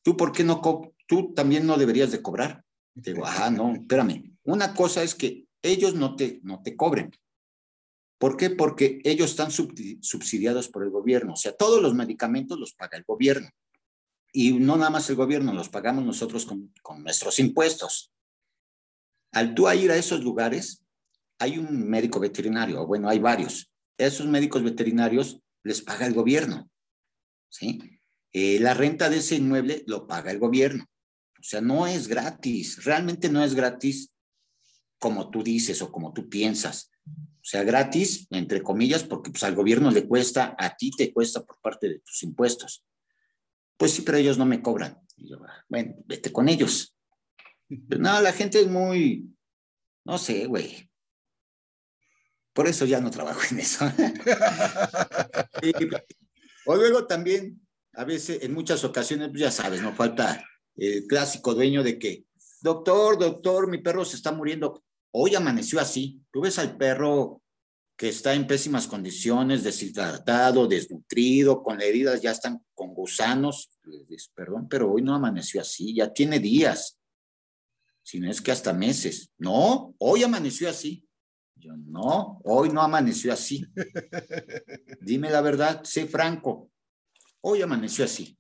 [0.04, 0.62] ¿tú por qué no,
[1.08, 2.64] tú también no deberías de cobrar?
[2.94, 4.38] Digo, ah, no, espérame.
[4.44, 7.12] Una cosa es que ellos no te, no te cobren.
[8.18, 8.50] ¿Por qué?
[8.50, 11.34] Porque ellos están subsidiados por el gobierno.
[11.34, 13.50] O sea, todos los medicamentos los paga el gobierno.
[14.34, 18.12] Y no nada más el gobierno, los pagamos nosotros con, con nuestros impuestos.
[19.32, 20.84] Al tú ir a esos lugares,
[21.38, 23.72] hay un médico veterinario, bueno, hay varios.
[23.98, 26.70] Esos médicos veterinarios les paga el gobierno.
[27.50, 27.97] ¿sí?
[28.34, 30.86] Eh, la renta de ese inmueble lo paga el gobierno.
[31.40, 34.12] O sea, no es gratis, realmente no es gratis
[35.00, 36.92] como tú dices o como tú piensas.
[37.06, 41.46] O sea, gratis, entre comillas, porque pues al gobierno le cuesta, a ti te cuesta
[41.46, 42.84] por parte de tus impuestos.
[43.78, 45.00] Pues sí, pero ellos no me cobran.
[45.48, 46.96] Ah, bueno, vete con ellos.
[47.68, 49.34] Pero no, la gente es muy,
[50.04, 50.90] no sé, güey.
[52.54, 53.86] Por eso ya no trabajo en eso.
[56.66, 57.67] o luego también,
[57.98, 60.46] a veces, en muchas ocasiones, pues ya sabes, no falta
[60.76, 62.26] el clásico dueño de que,
[62.62, 64.84] doctor, doctor, mi perro se está muriendo.
[65.12, 66.22] Hoy amaneció así.
[66.32, 67.42] Tú ves al perro
[67.98, 73.72] que está en pésimas condiciones, deshidratado, desnutrido, con heridas ya están con gusanos.
[74.36, 77.00] Perdón, pero hoy no amaneció así, ya tiene días.
[78.04, 79.32] Si no es que hasta meses.
[79.40, 81.04] No, hoy amaneció así.
[81.56, 83.66] Yo no, hoy no amaneció así.
[85.02, 86.70] Dime la verdad, sé franco.
[87.42, 88.38] Hoy amaneció así.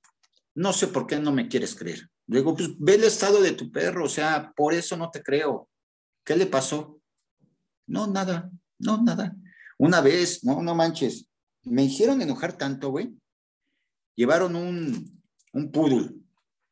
[0.55, 2.09] No sé por qué no me quieres creer.
[2.27, 5.69] Luego, pues ve el estado de tu perro, o sea, por eso no te creo.
[6.23, 6.99] ¿Qué le pasó?
[7.85, 9.35] No, nada, no, nada.
[9.77, 11.29] Una vez, no, no manches,
[11.63, 13.15] me hicieron enojar tanto, güey.
[14.15, 15.21] Llevaron un,
[15.53, 16.15] un poodle,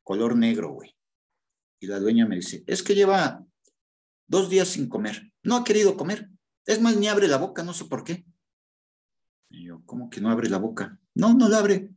[0.03, 0.95] color negro, güey.
[1.79, 3.45] Y la dueña me dice, es que lleva
[4.27, 5.31] dos días sin comer.
[5.43, 6.29] No ha querido comer.
[6.65, 8.25] Es más, ni abre la boca, no sé por qué.
[9.49, 10.99] Y yo, ¿cómo que no abre la boca?
[11.13, 11.94] No, no la abre.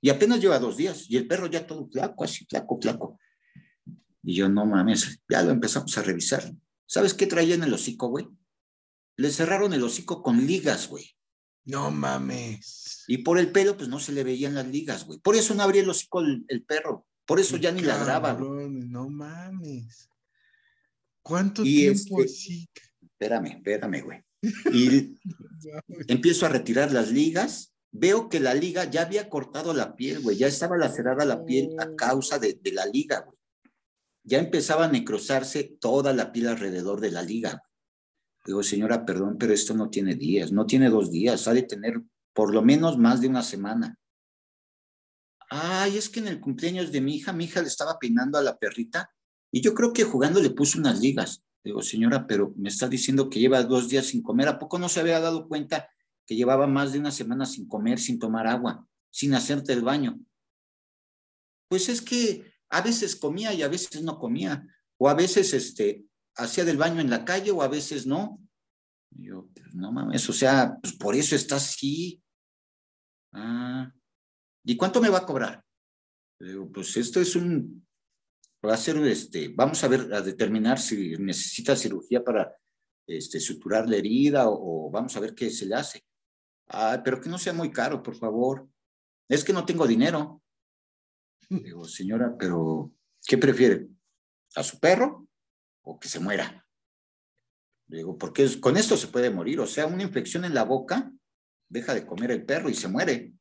[0.00, 3.18] Y apenas lleva dos días y el perro ya todo flaco, así, flaco, flaco.
[4.22, 6.52] Y yo, no mames, ya lo empezamos a revisar.
[6.86, 8.28] ¿Sabes qué traía en el hocico, güey?
[9.16, 11.04] Le cerraron el hocico con ligas, güey.
[11.64, 13.04] No mames.
[13.06, 15.18] Y por el pelo, pues no se le veían las ligas, güey.
[15.20, 17.06] Por eso no abría el hocico el, perro.
[17.26, 18.32] Por eso ya ni ladraba.
[18.34, 20.08] No mames.
[21.22, 22.70] ¿Cuánto tiempo este, así?
[23.02, 24.24] Espérame, espérame, güey.
[24.72, 25.20] Y
[26.08, 30.36] empiezo a retirar las ligas veo que la liga ya había cortado la piel, güey,
[30.36, 33.38] ya estaba lacerada la piel a causa de, la liga, güey.
[34.22, 37.62] Ya empezaba a necrosarse toda la piel alrededor de la liga.
[38.44, 42.00] Digo, señora, perdón, pero esto no tiene días, no tiene dos días, ha de tener
[42.32, 43.96] por lo menos más de una semana.
[45.48, 48.42] Ay, es que en el cumpleaños de mi hija, mi hija le estaba peinando a
[48.42, 49.10] la perrita
[49.50, 51.42] y yo creo que jugando le puso unas ligas.
[51.64, 54.88] Digo, señora, pero me está diciendo que lleva dos días sin comer, ¿a poco no
[54.88, 55.90] se había dado cuenta
[56.30, 60.16] que llevaba más de una semana sin comer, sin tomar agua, sin hacerte el baño.
[61.68, 64.64] Pues es que a veces comía y a veces no comía,
[64.96, 66.06] o a veces este,
[66.36, 68.40] hacía del baño en la calle o a veces no.
[69.10, 72.22] Y yo, pues no mames, o sea, pues por eso está así.
[73.32, 73.92] Ah,
[74.64, 75.64] ¿y cuánto me va a cobrar?
[76.38, 77.84] digo, pues esto es un,
[78.64, 82.56] va a ser, este, vamos a ver, a determinar si necesita cirugía para
[83.04, 86.04] este, suturar la herida o vamos a ver qué se le hace.
[87.04, 88.68] Pero que no sea muy caro, por favor.
[89.28, 90.42] Es que no tengo dinero.
[91.48, 92.92] Digo, señora, pero
[93.26, 93.88] ¿qué prefiere?
[94.54, 95.26] ¿A su perro
[95.82, 96.66] o que se muera?
[97.86, 99.58] Digo, porque con esto se puede morir.
[99.60, 101.12] O sea, una infección en la boca
[101.68, 103.32] deja de comer el perro y se muere.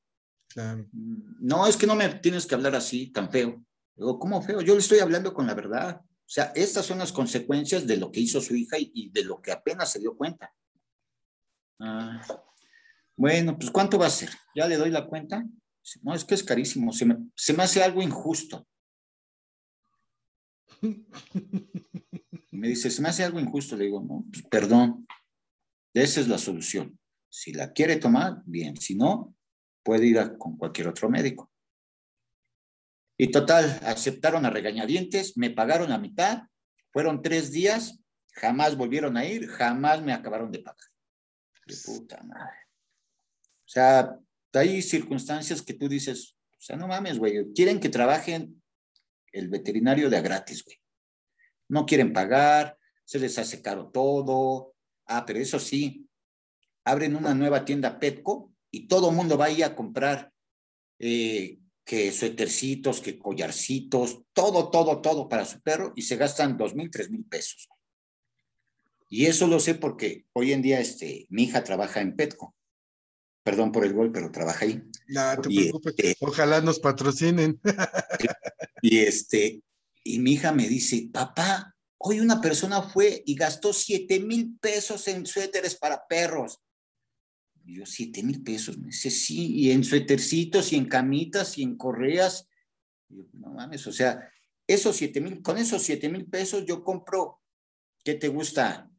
[1.39, 3.63] No, es que no me tienes que hablar así, tan feo.
[3.95, 4.61] Digo, ¿cómo feo?
[4.61, 6.01] Yo le estoy hablando con la verdad.
[6.01, 9.41] O sea, estas son las consecuencias de lo que hizo su hija y, de lo
[9.41, 10.53] que apenas se dio cuenta.
[11.79, 12.21] Ah,
[13.19, 14.29] bueno, pues ¿cuánto va a ser?
[14.55, 15.45] Ya le doy la cuenta.
[16.03, 18.65] No, es que es carísimo, se me, se hace algo injusto.
[22.51, 23.75] me dice, ¿se me hace algo injusto?
[23.75, 25.05] Le digo, no, pues perdón,
[25.93, 26.97] esa es la solución.
[27.27, 29.35] Si la quiere tomar, bien, si no,
[29.83, 31.51] puede ir con cualquier otro médico.
[33.17, 36.43] Y total, aceptaron a regañadientes, me pagaron la mitad,
[36.93, 37.99] fueron tres días,
[38.31, 40.87] jamás volvieron a ir, jamás me acabaron de pagar.
[41.65, 42.68] De puta madre.
[43.69, 44.17] O sea,
[44.53, 48.63] hay circunstancias que tú dices, o sea, no mames, güey, quieren que trabajen
[49.31, 50.77] el veterinario de a gratis, güey.
[51.67, 54.73] No quieren pagar, se les hace caro todo.
[55.05, 56.09] Ah, pero eso sí,
[56.83, 60.33] abren una nueva tienda Petco y todo mundo va ahí a comprar
[60.97, 66.73] eh, que suétercitos, que collarcitos, todo, todo, todo para su perro y se gastan dos
[66.73, 67.69] mil, tres mil pesos.
[69.09, 72.55] Y eso lo sé porque hoy en día este, mi hija trabaja en Petco.
[73.43, 74.81] Perdón por el gol, pero trabaja ahí.
[75.07, 75.93] No, te preocupes.
[75.97, 77.59] Este Ojalá nos patrocinen.
[78.81, 79.61] y este,
[80.03, 85.07] y mi hija me dice, papá, hoy una persona fue y gastó siete mil pesos
[85.07, 86.59] en suéteres para perros.
[87.65, 88.77] Y yo, siete mil pesos.
[88.77, 92.47] Me dice, sí, y en suétercitos y en camitas y en correas.
[93.07, 94.31] Y yo, no mames, o sea,
[94.67, 97.41] esos siete mil, con esos siete mil pesos yo compro,
[98.03, 98.91] ¿qué te gusta?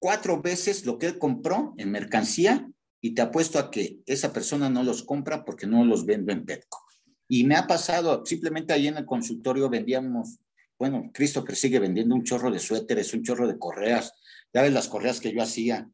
[0.00, 2.68] Cuatro veces lo que él compró en mercancía
[3.04, 6.46] y te apuesto a que esa persona no los compra porque no los vendo en
[6.46, 6.86] Petco.
[7.28, 10.38] Y me ha pasado, simplemente ahí en el consultorio vendíamos,
[10.78, 14.12] bueno, Christopher sigue vendiendo un chorro de suéteres, un chorro de correas,
[14.54, 15.90] ya ves las correas que yo hacía.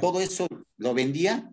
[0.00, 1.48] Todo eso lo vendía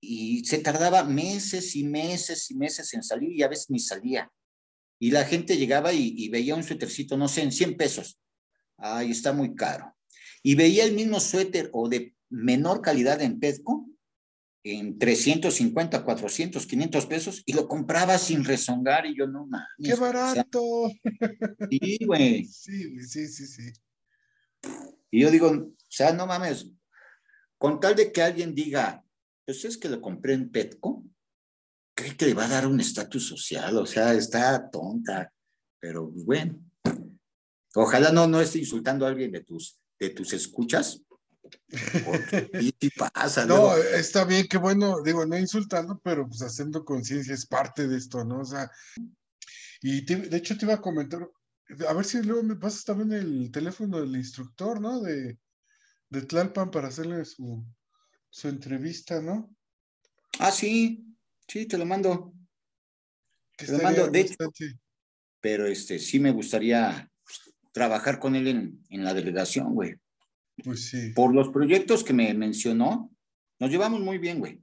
[0.00, 4.28] y se tardaba meses y meses y meses en salir y a veces ni salía.
[4.98, 8.18] Y la gente llegaba y, y veía un suétercito, no sé, en 100 pesos.
[8.76, 9.94] Ay, está muy caro.
[10.42, 13.91] Y veía el mismo suéter o de menor calidad en Petco
[14.64, 19.66] en 350, 400, 500 pesos y lo compraba sin rezongar y yo no mames.
[19.82, 20.90] ¡Qué barato!
[21.70, 22.44] sí, güey.
[22.52, 23.72] Sí, sí, sí, sí.
[25.10, 26.70] Y yo digo, o sea, no mames,
[27.58, 29.04] con tal de que alguien diga,
[29.44, 31.04] pues es que lo compré en Petco,
[31.94, 35.32] cree que le va a dar un estatus social, o sea, está tonta,
[35.80, 36.58] pero pues, bueno.
[37.74, 41.02] Ojalá no, no esté insultando a alguien de tus, de tus escuchas,
[41.68, 47.46] y pasa, no, está bien, qué bueno, digo, no insultando, pero pues haciendo conciencia es
[47.46, 48.40] parte de esto, ¿no?
[48.40, 48.70] O sea,
[49.80, 51.28] y de hecho te iba a comentar,
[51.88, 55.00] a ver si luego me pasas también el teléfono del instructor, ¿no?
[55.00, 55.38] De,
[56.08, 57.64] de Tlalpan para hacerle su,
[58.30, 59.54] su entrevista, ¿no?
[60.38, 61.04] Ah, sí,
[61.48, 62.34] sí, te lo mando.
[63.56, 64.36] Te lo mando, de hecho,
[65.40, 67.10] pero este, sí me gustaría
[67.72, 69.96] trabajar con él en, en la delegación, güey.
[70.64, 71.10] Pues sí.
[71.14, 73.10] Por los proyectos que me mencionó,
[73.58, 74.60] nos llevamos muy bien, güey.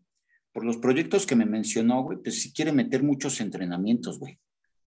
[0.51, 4.39] Por los proyectos que me mencionó, güey, pues sí quiere meter muchos entrenamientos, güey.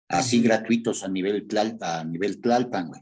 [0.07, 1.47] Así gratuitos a nivel,
[1.81, 3.01] a nivel Tlalpan, güey.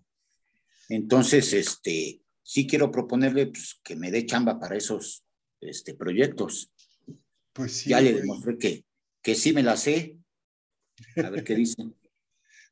[0.89, 5.25] Entonces, este, sí quiero proponerle pues, que me dé chamba para esos
[5.59, 6.71] este, proyectos.
[7.51, 7.89] Pues sí.
[7.89, 8.85] Ya le demostré que,
[9.21, 10.17] que sí me la sé.
[11.17, 11.95] A ver qué dicen.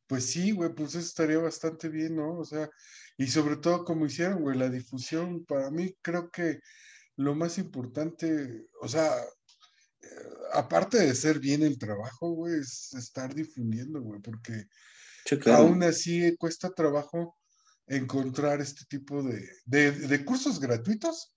[0.08, 2.40] Pues sí, güey, pues eso estaría bastante bien, ¿no?
[2.40, 2.70] O sea,
[3.18, 6.60] y sobre todo como hicieron, güey, la difusión, para mí creo que
[7.18, 9.12] lo más importante, o sea,
[10.02, 10.08] eh,
[10.54, 14.66] aparte de ser bien el trabajo, güey, es estar difundiendo, güey, porque
[15.52, 17.38] aún así cuesta trabajo
[17.88, 21.34] encontrar este tipo de, de, cursos gratuitos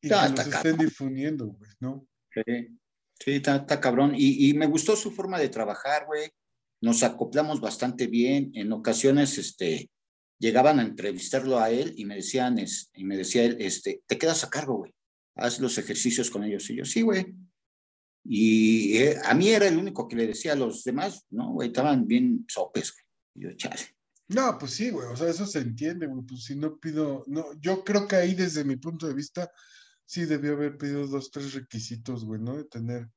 [0.00, 2.06] y que los estén difundiendo, güey, ¿no?
[2.32, 2.78] Sí,
[3.18, 4.14] sí está, cabrón.
[4.14, 6.30] Y, y me gustó su forma de trabajar, güey.
[6.80, 8.50] Nos acoplamos bastante bien.
[8.54, 9.90] En ocasiones, este,
[10.38, 12.56] llegaban a entrevistarlo a él y me decían,
[12.94, 14.94] y me decía él, este, te quedas a cargo, güey,
[15.34, 16.68] haz los ejercicios con ellos.
[16.70, 17.34] Y yo, sí, güey.
[18.24, 21.68] Y eh, a mí era el único que le decía a los demás, no, güey,
[21.68, 23.04] estaban bien sopes, güey.
[23.34, 23.82] Y yo, chale.
[24.28, 27.46] No, pues sí, güey, o sea, eso se entiende, güey, pues si no pido, no,
[27.60, 29.50] yo creo que ahí desde mi punto de vista,
[30.04, 32.56] sí debió haber pedido dos, tres requisitos, güey, ¿no?
[32.56, 33.08] De tener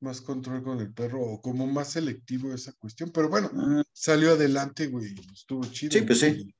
[0.00, 3.10] más control con el perro o como más selectivo esa cuestión.
[3.10, 3.82] Pero bueno, ah.
[3.92, 5.92] salió adelante, güey, estuvo chido.
[5.92, 6.54] Sí, pues sí.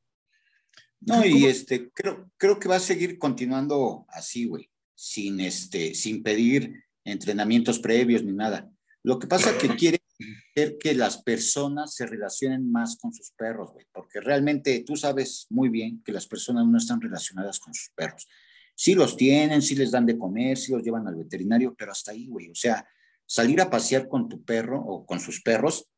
[1.01, 6.23] No, y este, creo, creo que va a seguir continuando así, güey, sin este, sin
[6.23, 8.71] pedir entrenamientos previos ni nada.
[9.03, 10.01] Lo que pasa es que quiere
[10.55, 15.47] ver que las personas se relacionen más con sus perros, güey, porque realmente tú sabes
[15.51, 18.27] muy bien que las personas no están relacionadas con sus perros.
[18.75, 22.13] Sí los tienen, sí les dan de comer, sí los llevan al veterinario, pero hasta
[22.13, 22.51] ahí, güey.
[22.51, 22.87] O sea,
[23.27, 25.91] salir a pasear con tu perro o con sus perros,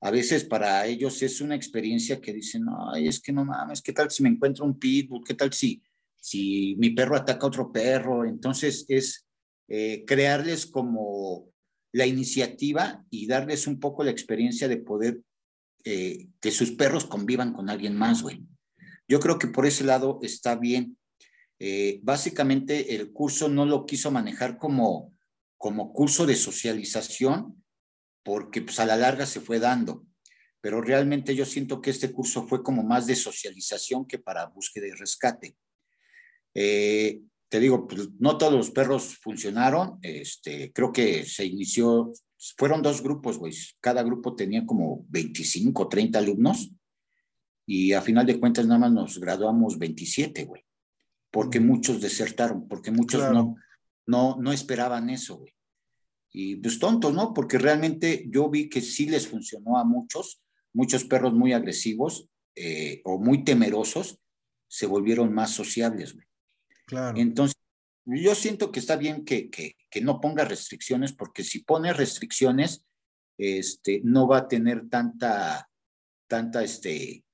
[0.00, 3.92] a veces para ellos es una experiencia que dicen, ay, es que no mames, ¿qué
[3.92, 5.24] tal si me encuentro un pitbull?
[5.24, 5.82] ¿Qué tal si,
[6.20, 8.24] si mi perro ataca a otro perro?
[8.24, 9.26] Entonces es
[9.66, 11.50] eh, crearles como
[11.92, 15.20] la iniciativa y darles un poco la experiencia de poder
[15.84, 18.42] eh, que sus perros convivan con alguien más, güey.
[19.08, 20.96] yo creo que por ese lado está bien.
[21.60, 25.12] Eh, básicamente el curso no lo quiso manejar como,
[25.58, 27.62] como curso de socialización,
[28.22, 30.06] porque pues a la larga se fue dando.
[30.60, 34.86] Pero realmente yo siento que este curso fue como más de socialización que para búsqueda
[34.86, 35.56] y rescate.
[36.54, 39.98] Eh, te digo, pues, no todos los perros funcionaron.
[40.02, 42.12] Este, creo que se inició,
[42.56, 43.54] fueron dos grupos, güey.
[43.80, 46.70] Cada grupo tenía como 25, 30 alumnos.
[47.66, 50.64] Y a final de cuentas nada más nos graduamos 27, güey.
[51.30, 53.56] Porque muchos desertaron, porque muchos no,
[54.08, 55.52] no, no esperaban eso, güey.
[56.32, 57.34] Y pues tontos, ¿no?
[57.34, 60.42] Porque realmente yo vi que sí les funcionó a muchos,
[60.72, 64.18] muchos perros muy agresivos eh, o muy temerosos
[64.66, 66.26] se volvieron más sociables, güey.
[66.86, 67.18] Claro.
[67.18, 67.56] Entonces,
[68.06, 72.84] yo siento que está bien que, que, que, no ponga restricciones, porque si pone restricciones,
[73.36, 75.68] este, no va a tener tanta,
[76.26, 77.24] tanta, este,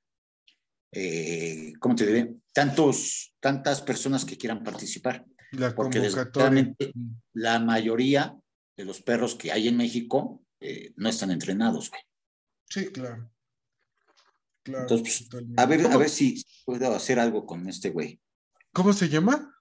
[0.93, 2.35] eh, ¿cómo te diré?
[2.53, 5.25] Tantos, tantas personas que quieran participar.
[5.57, 6.75] La porque
[7.33, 8.37] la mayoría
[8.77, 12.03] de los perros que hay en México eh, no están entrenados, güey.
[12.69, 13.31] Sí, claro.
[14.63, 18.21] claro Entonces, pues, a ver, a ver si puedo hacer algo con este güey.
[18.73, 19.55] ¿Cómo se llama?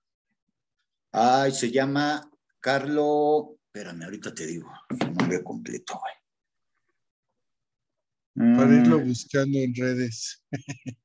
[1.11, 2.29] Ay, se llama
[2.59, 3.57] Carlo.
[3.67, 6.13] Espérame, ahorita te digo su nombre completo, güey.
[8.55, 9.07] Para irlo mm.
[9.07, 10.43] buscando en redes.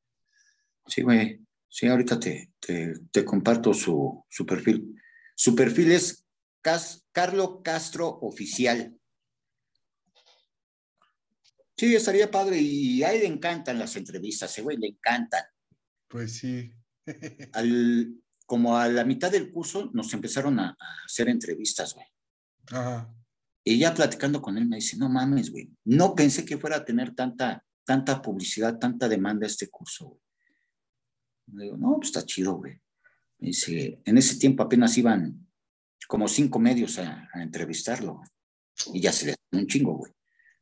[0.86, 1.47] sí, güey.
[1.68, 5.00] Sí, ahorita te, te, comparto su, su, perfil.
[5.34, 6.26] Su perfil es
[7.12, 8.98] Carlo Castro Oficial.
[11.76, 12.58] Sí, estaría padre.
[12.60, 15.44] Y a él le encantan las entrevistas, ese güey le encantan.
[16.08, 16.72] Pues sí.
[17.52, 18.14] Al,
[18.46, 22.06] como a la mitad del curso nos empezaron a, hacer entrevistas, güey.
[22.68, 23.14] Ajá.
[23.62, 26.84] Y ya platicando con él me dice, no mames, güey, no pensé que fuera a
[26.84, 30.27] tener tanta, tanta publicidad, tanta demanda este curso, güey.
[31.52, 32.80] Digo, no, pues está chido, güey.
[33.38, 35.46] Dice, en ese tiempo apenas iban
[36.06, 38.20] como cinco medios a, entrevistarlo.
[38.92, 40.12] Y ya se le un chingo, güey.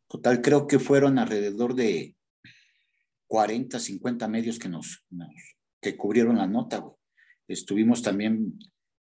[0.09, 2.17] Total, creo que fueron alrededor de
[3.27, 5.05] 40, 50 medios que nos,
[5.81, 6.95] que cubrieron la nota, güey.
[7.49, 8.59] Estuvimos también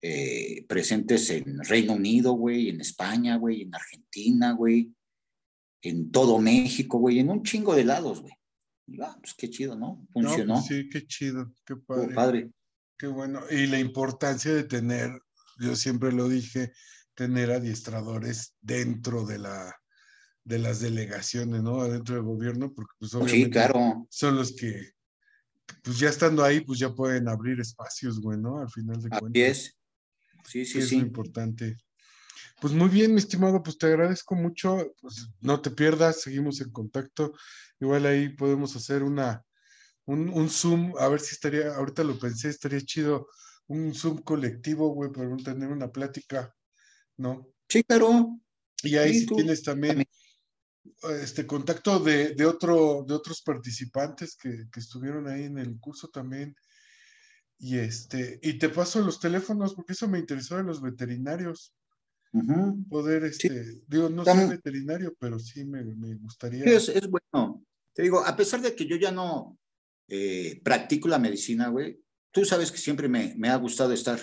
[0.02, 4.94] eh, presentes en Reino Unido, güey, en España, güey, en Argentina, güey,
[5.82, 8.34] en todo México, güey, en un chingo de lados, güey.
[9.02, 10.06] Ah, pues qué chido, ¿no?
[10.12, 10.46] Funcionó.
[10.46, 12.16] No, pues sí, qué chido, qué padre.
[12.16, 12.52] padre.
[12.98, 13.42] Qué bueno.
[13.50, 15.12] Y la importancia de tener,
[15.60, 16.72] yo siempre lo dije,
[17.14, 19.76] tener adiestradores dentro de la
[20.44, 21.82] de las delegaciones, ¿no?
[21.82, 24.08] Adentro del gobierno, porque pues obviamente sí, claro.
[24.10, 24.92] son los que
[25.84, 28.60] pues ya estando ahí, pues ya pueden abrir espacios, güey, ¿no?
[28.60, 29.30] Al final de cuentas.
[29.30, 29.78] Así es.
[30.46, 30.80] Sí, sí, sí.
[30.80, 31.76] Es importante.
[32.60, 34.94] Pues muy bien, mi estimado, pues te agradezco mucho.
[35.00, 37.34] Pues no te pierdas, seguimos en contacto.
[37.80, 39.44] Igual ahí podemos hacer una,
[40.06, 43.28] un, un Zoom, a ver si estaría, ahorita lo pensé, estaría chido
[43.68, 46.54] un Zoom colectivo, güey, para tener una plática,
[47.18, 47.48] ¿no?
[47.70, 48.40] Sí, claro.
[48.82, 50.04] Y ahí si tienes también
[51.22, 56.08] este contacto de, de, otro, de otros participantes que, que, estuvieron ahí en el curso
[56.08, 56.56] también.
[57.60, 61.74] Y este, y te paso los teléfonos, porque eso me interesó de los veterinarios.
[62.90, 66.64] Poder, este, digo, no soy veterinario, pero sí me, me gustaría.
[66.66, 67.64] Es, es, bueno.
[67.94, 69.58] Te digo, a pesar de que yo ya no
[70.08, 72.00] eh, practico la medicina, güey,
[72.32, 74.20] tú sabes que siempre me, me, ha gustado estar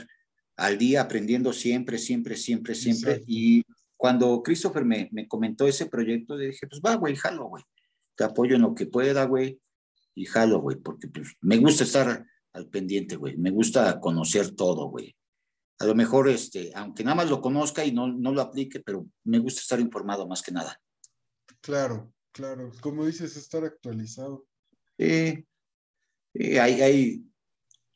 [0.56, 3.22] al día aprendiendo siempre, siempre, siempre, siempre.
[3.26, 3.64] Y
[3.96, 7.64] cuando Christopher me, me comentó ese proyecto, le dije, pues va, güey, jalo, güey.
[8.16, 9.60] Te apoyo en lo que pueda, güey,
[10.14, 13.36] y jalo, güey, porque pues me gusta estar al pendiente, güey.
[13.36, 15.14] Me gusta conocer todo, güey.
[15.78, 19.06] A lo mejor, este, aunque nada más lo conozca y no, no lo aplique, pero
[19.24, 20.80] me gusta estar informado más que nada.
[21.60, 22.70] Claro, claro.
[22.80, 24.46] Como dices, estar actualizado.
[24.98, 25.44] Sí.
[26.34, 27.24] sí hay, hay,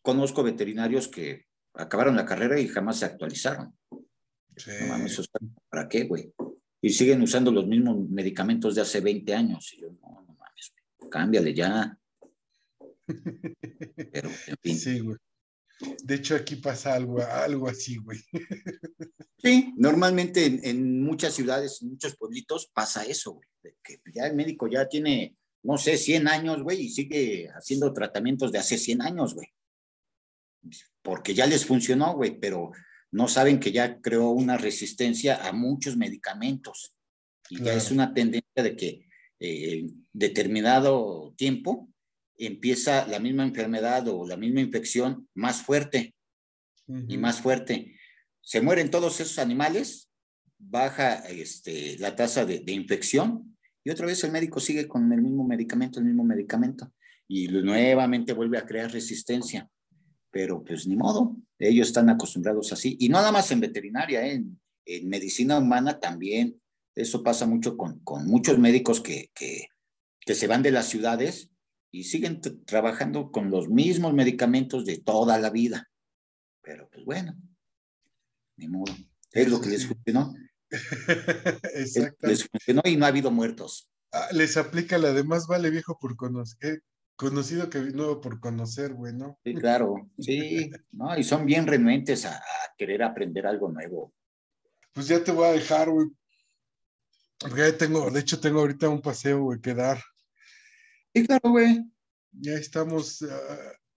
[0.02, 3.78] conozco veterinarios que acabaron la carrera y jamás se actualizaron.
[5.68, 6.32] ¿para qué, güey?
[6.80, 9.72] Y siguen usando los mismos medicamentos de hace 20 años.
[9.72, 10.74] Y yo, no, no mames,
[11.10, 11.98] cámbiale ya.
[14.12, 14.78] Pero, en fin.
[14.78, 15.16] Sí, güey.
[16.02, 18.18] De hecho, aquí pasa algo, algo así, güey.
[19.40, 23.46] Sí, normalmente en, muchas ciudades, en muchos pueblitos pasa eso, güey.
[23.84, 28.50] Que ya el médico ya tiene, no sé, 100 años, güey, y sigue haciendo tratamientos
[28.50, 29.46] de hace 100 años, güey.
[31.02, 32.72] Porque ya les funcionó, güey, pero
[33.12, 36.96] no saben que ya creó una resistencia a muchos medicamentos.
[37.48, 39.06] Y ya es una tendencia de que
[39.38, 41.88] en eh, determinado tiempo
[42.38, 46.14] empieza la misma enfermedad o la misma infección más fuerte
[46.86, 47.96] y más fuerte.
[48.40, 50.08] Se mueren todos esos animales,
[50.56, 55.44] baja este, la tasa de, infección y otra vez el médico sigue con el mismo
[55.46, 56.92] medicamento, el mismo medicamento.
[57.30, 59.68] y nuevamente vuelve a crear resistencia.
[60.30, 62.96] Pero pues ni modo, ellos están acostumbrados así.
[63.00, 64.34] Y no nada más en veterinaria, ¿eh?
[64.34, 66.60] en, en, medicina humana también.
[66.94, 69.68] Eso pasa mucho con, con muchos médicos que, que,
[70.20, 71.50] que, se van de las ciudades
[71.90, 75.88] y siguen trabajando con los mismos medicamentos de toda la vida.
[76.62, 77.34] Pero pues bueno,
[78.56, 78.94] ni modo.
[79.32, 80.34] Es lo que les funcionó.
[82.20, 83.90] Les funcionó y no ha habido muertos.
[84.12, 86.82] Ah, les aplica la de más vale viejo por conocer,
[87.16, 89.38] conocido que nuevo por conocer, güey, ¿no?
[89.44, 92.40] Sí, claro, sí, no, y son bien renuentes a,
[92.76, 94.14] querer aprender algo nuevo.
[94.92, 96.08] Pues ya te voy a dejar, güey.
[97.38, 100.00] Porque ya tengo, de hecho, tengo ahorita un paseo, güey, que dar.
[101.18, 101.84] Sí, claro, güey.
[102.32, 103.26] Ya estamos, uh,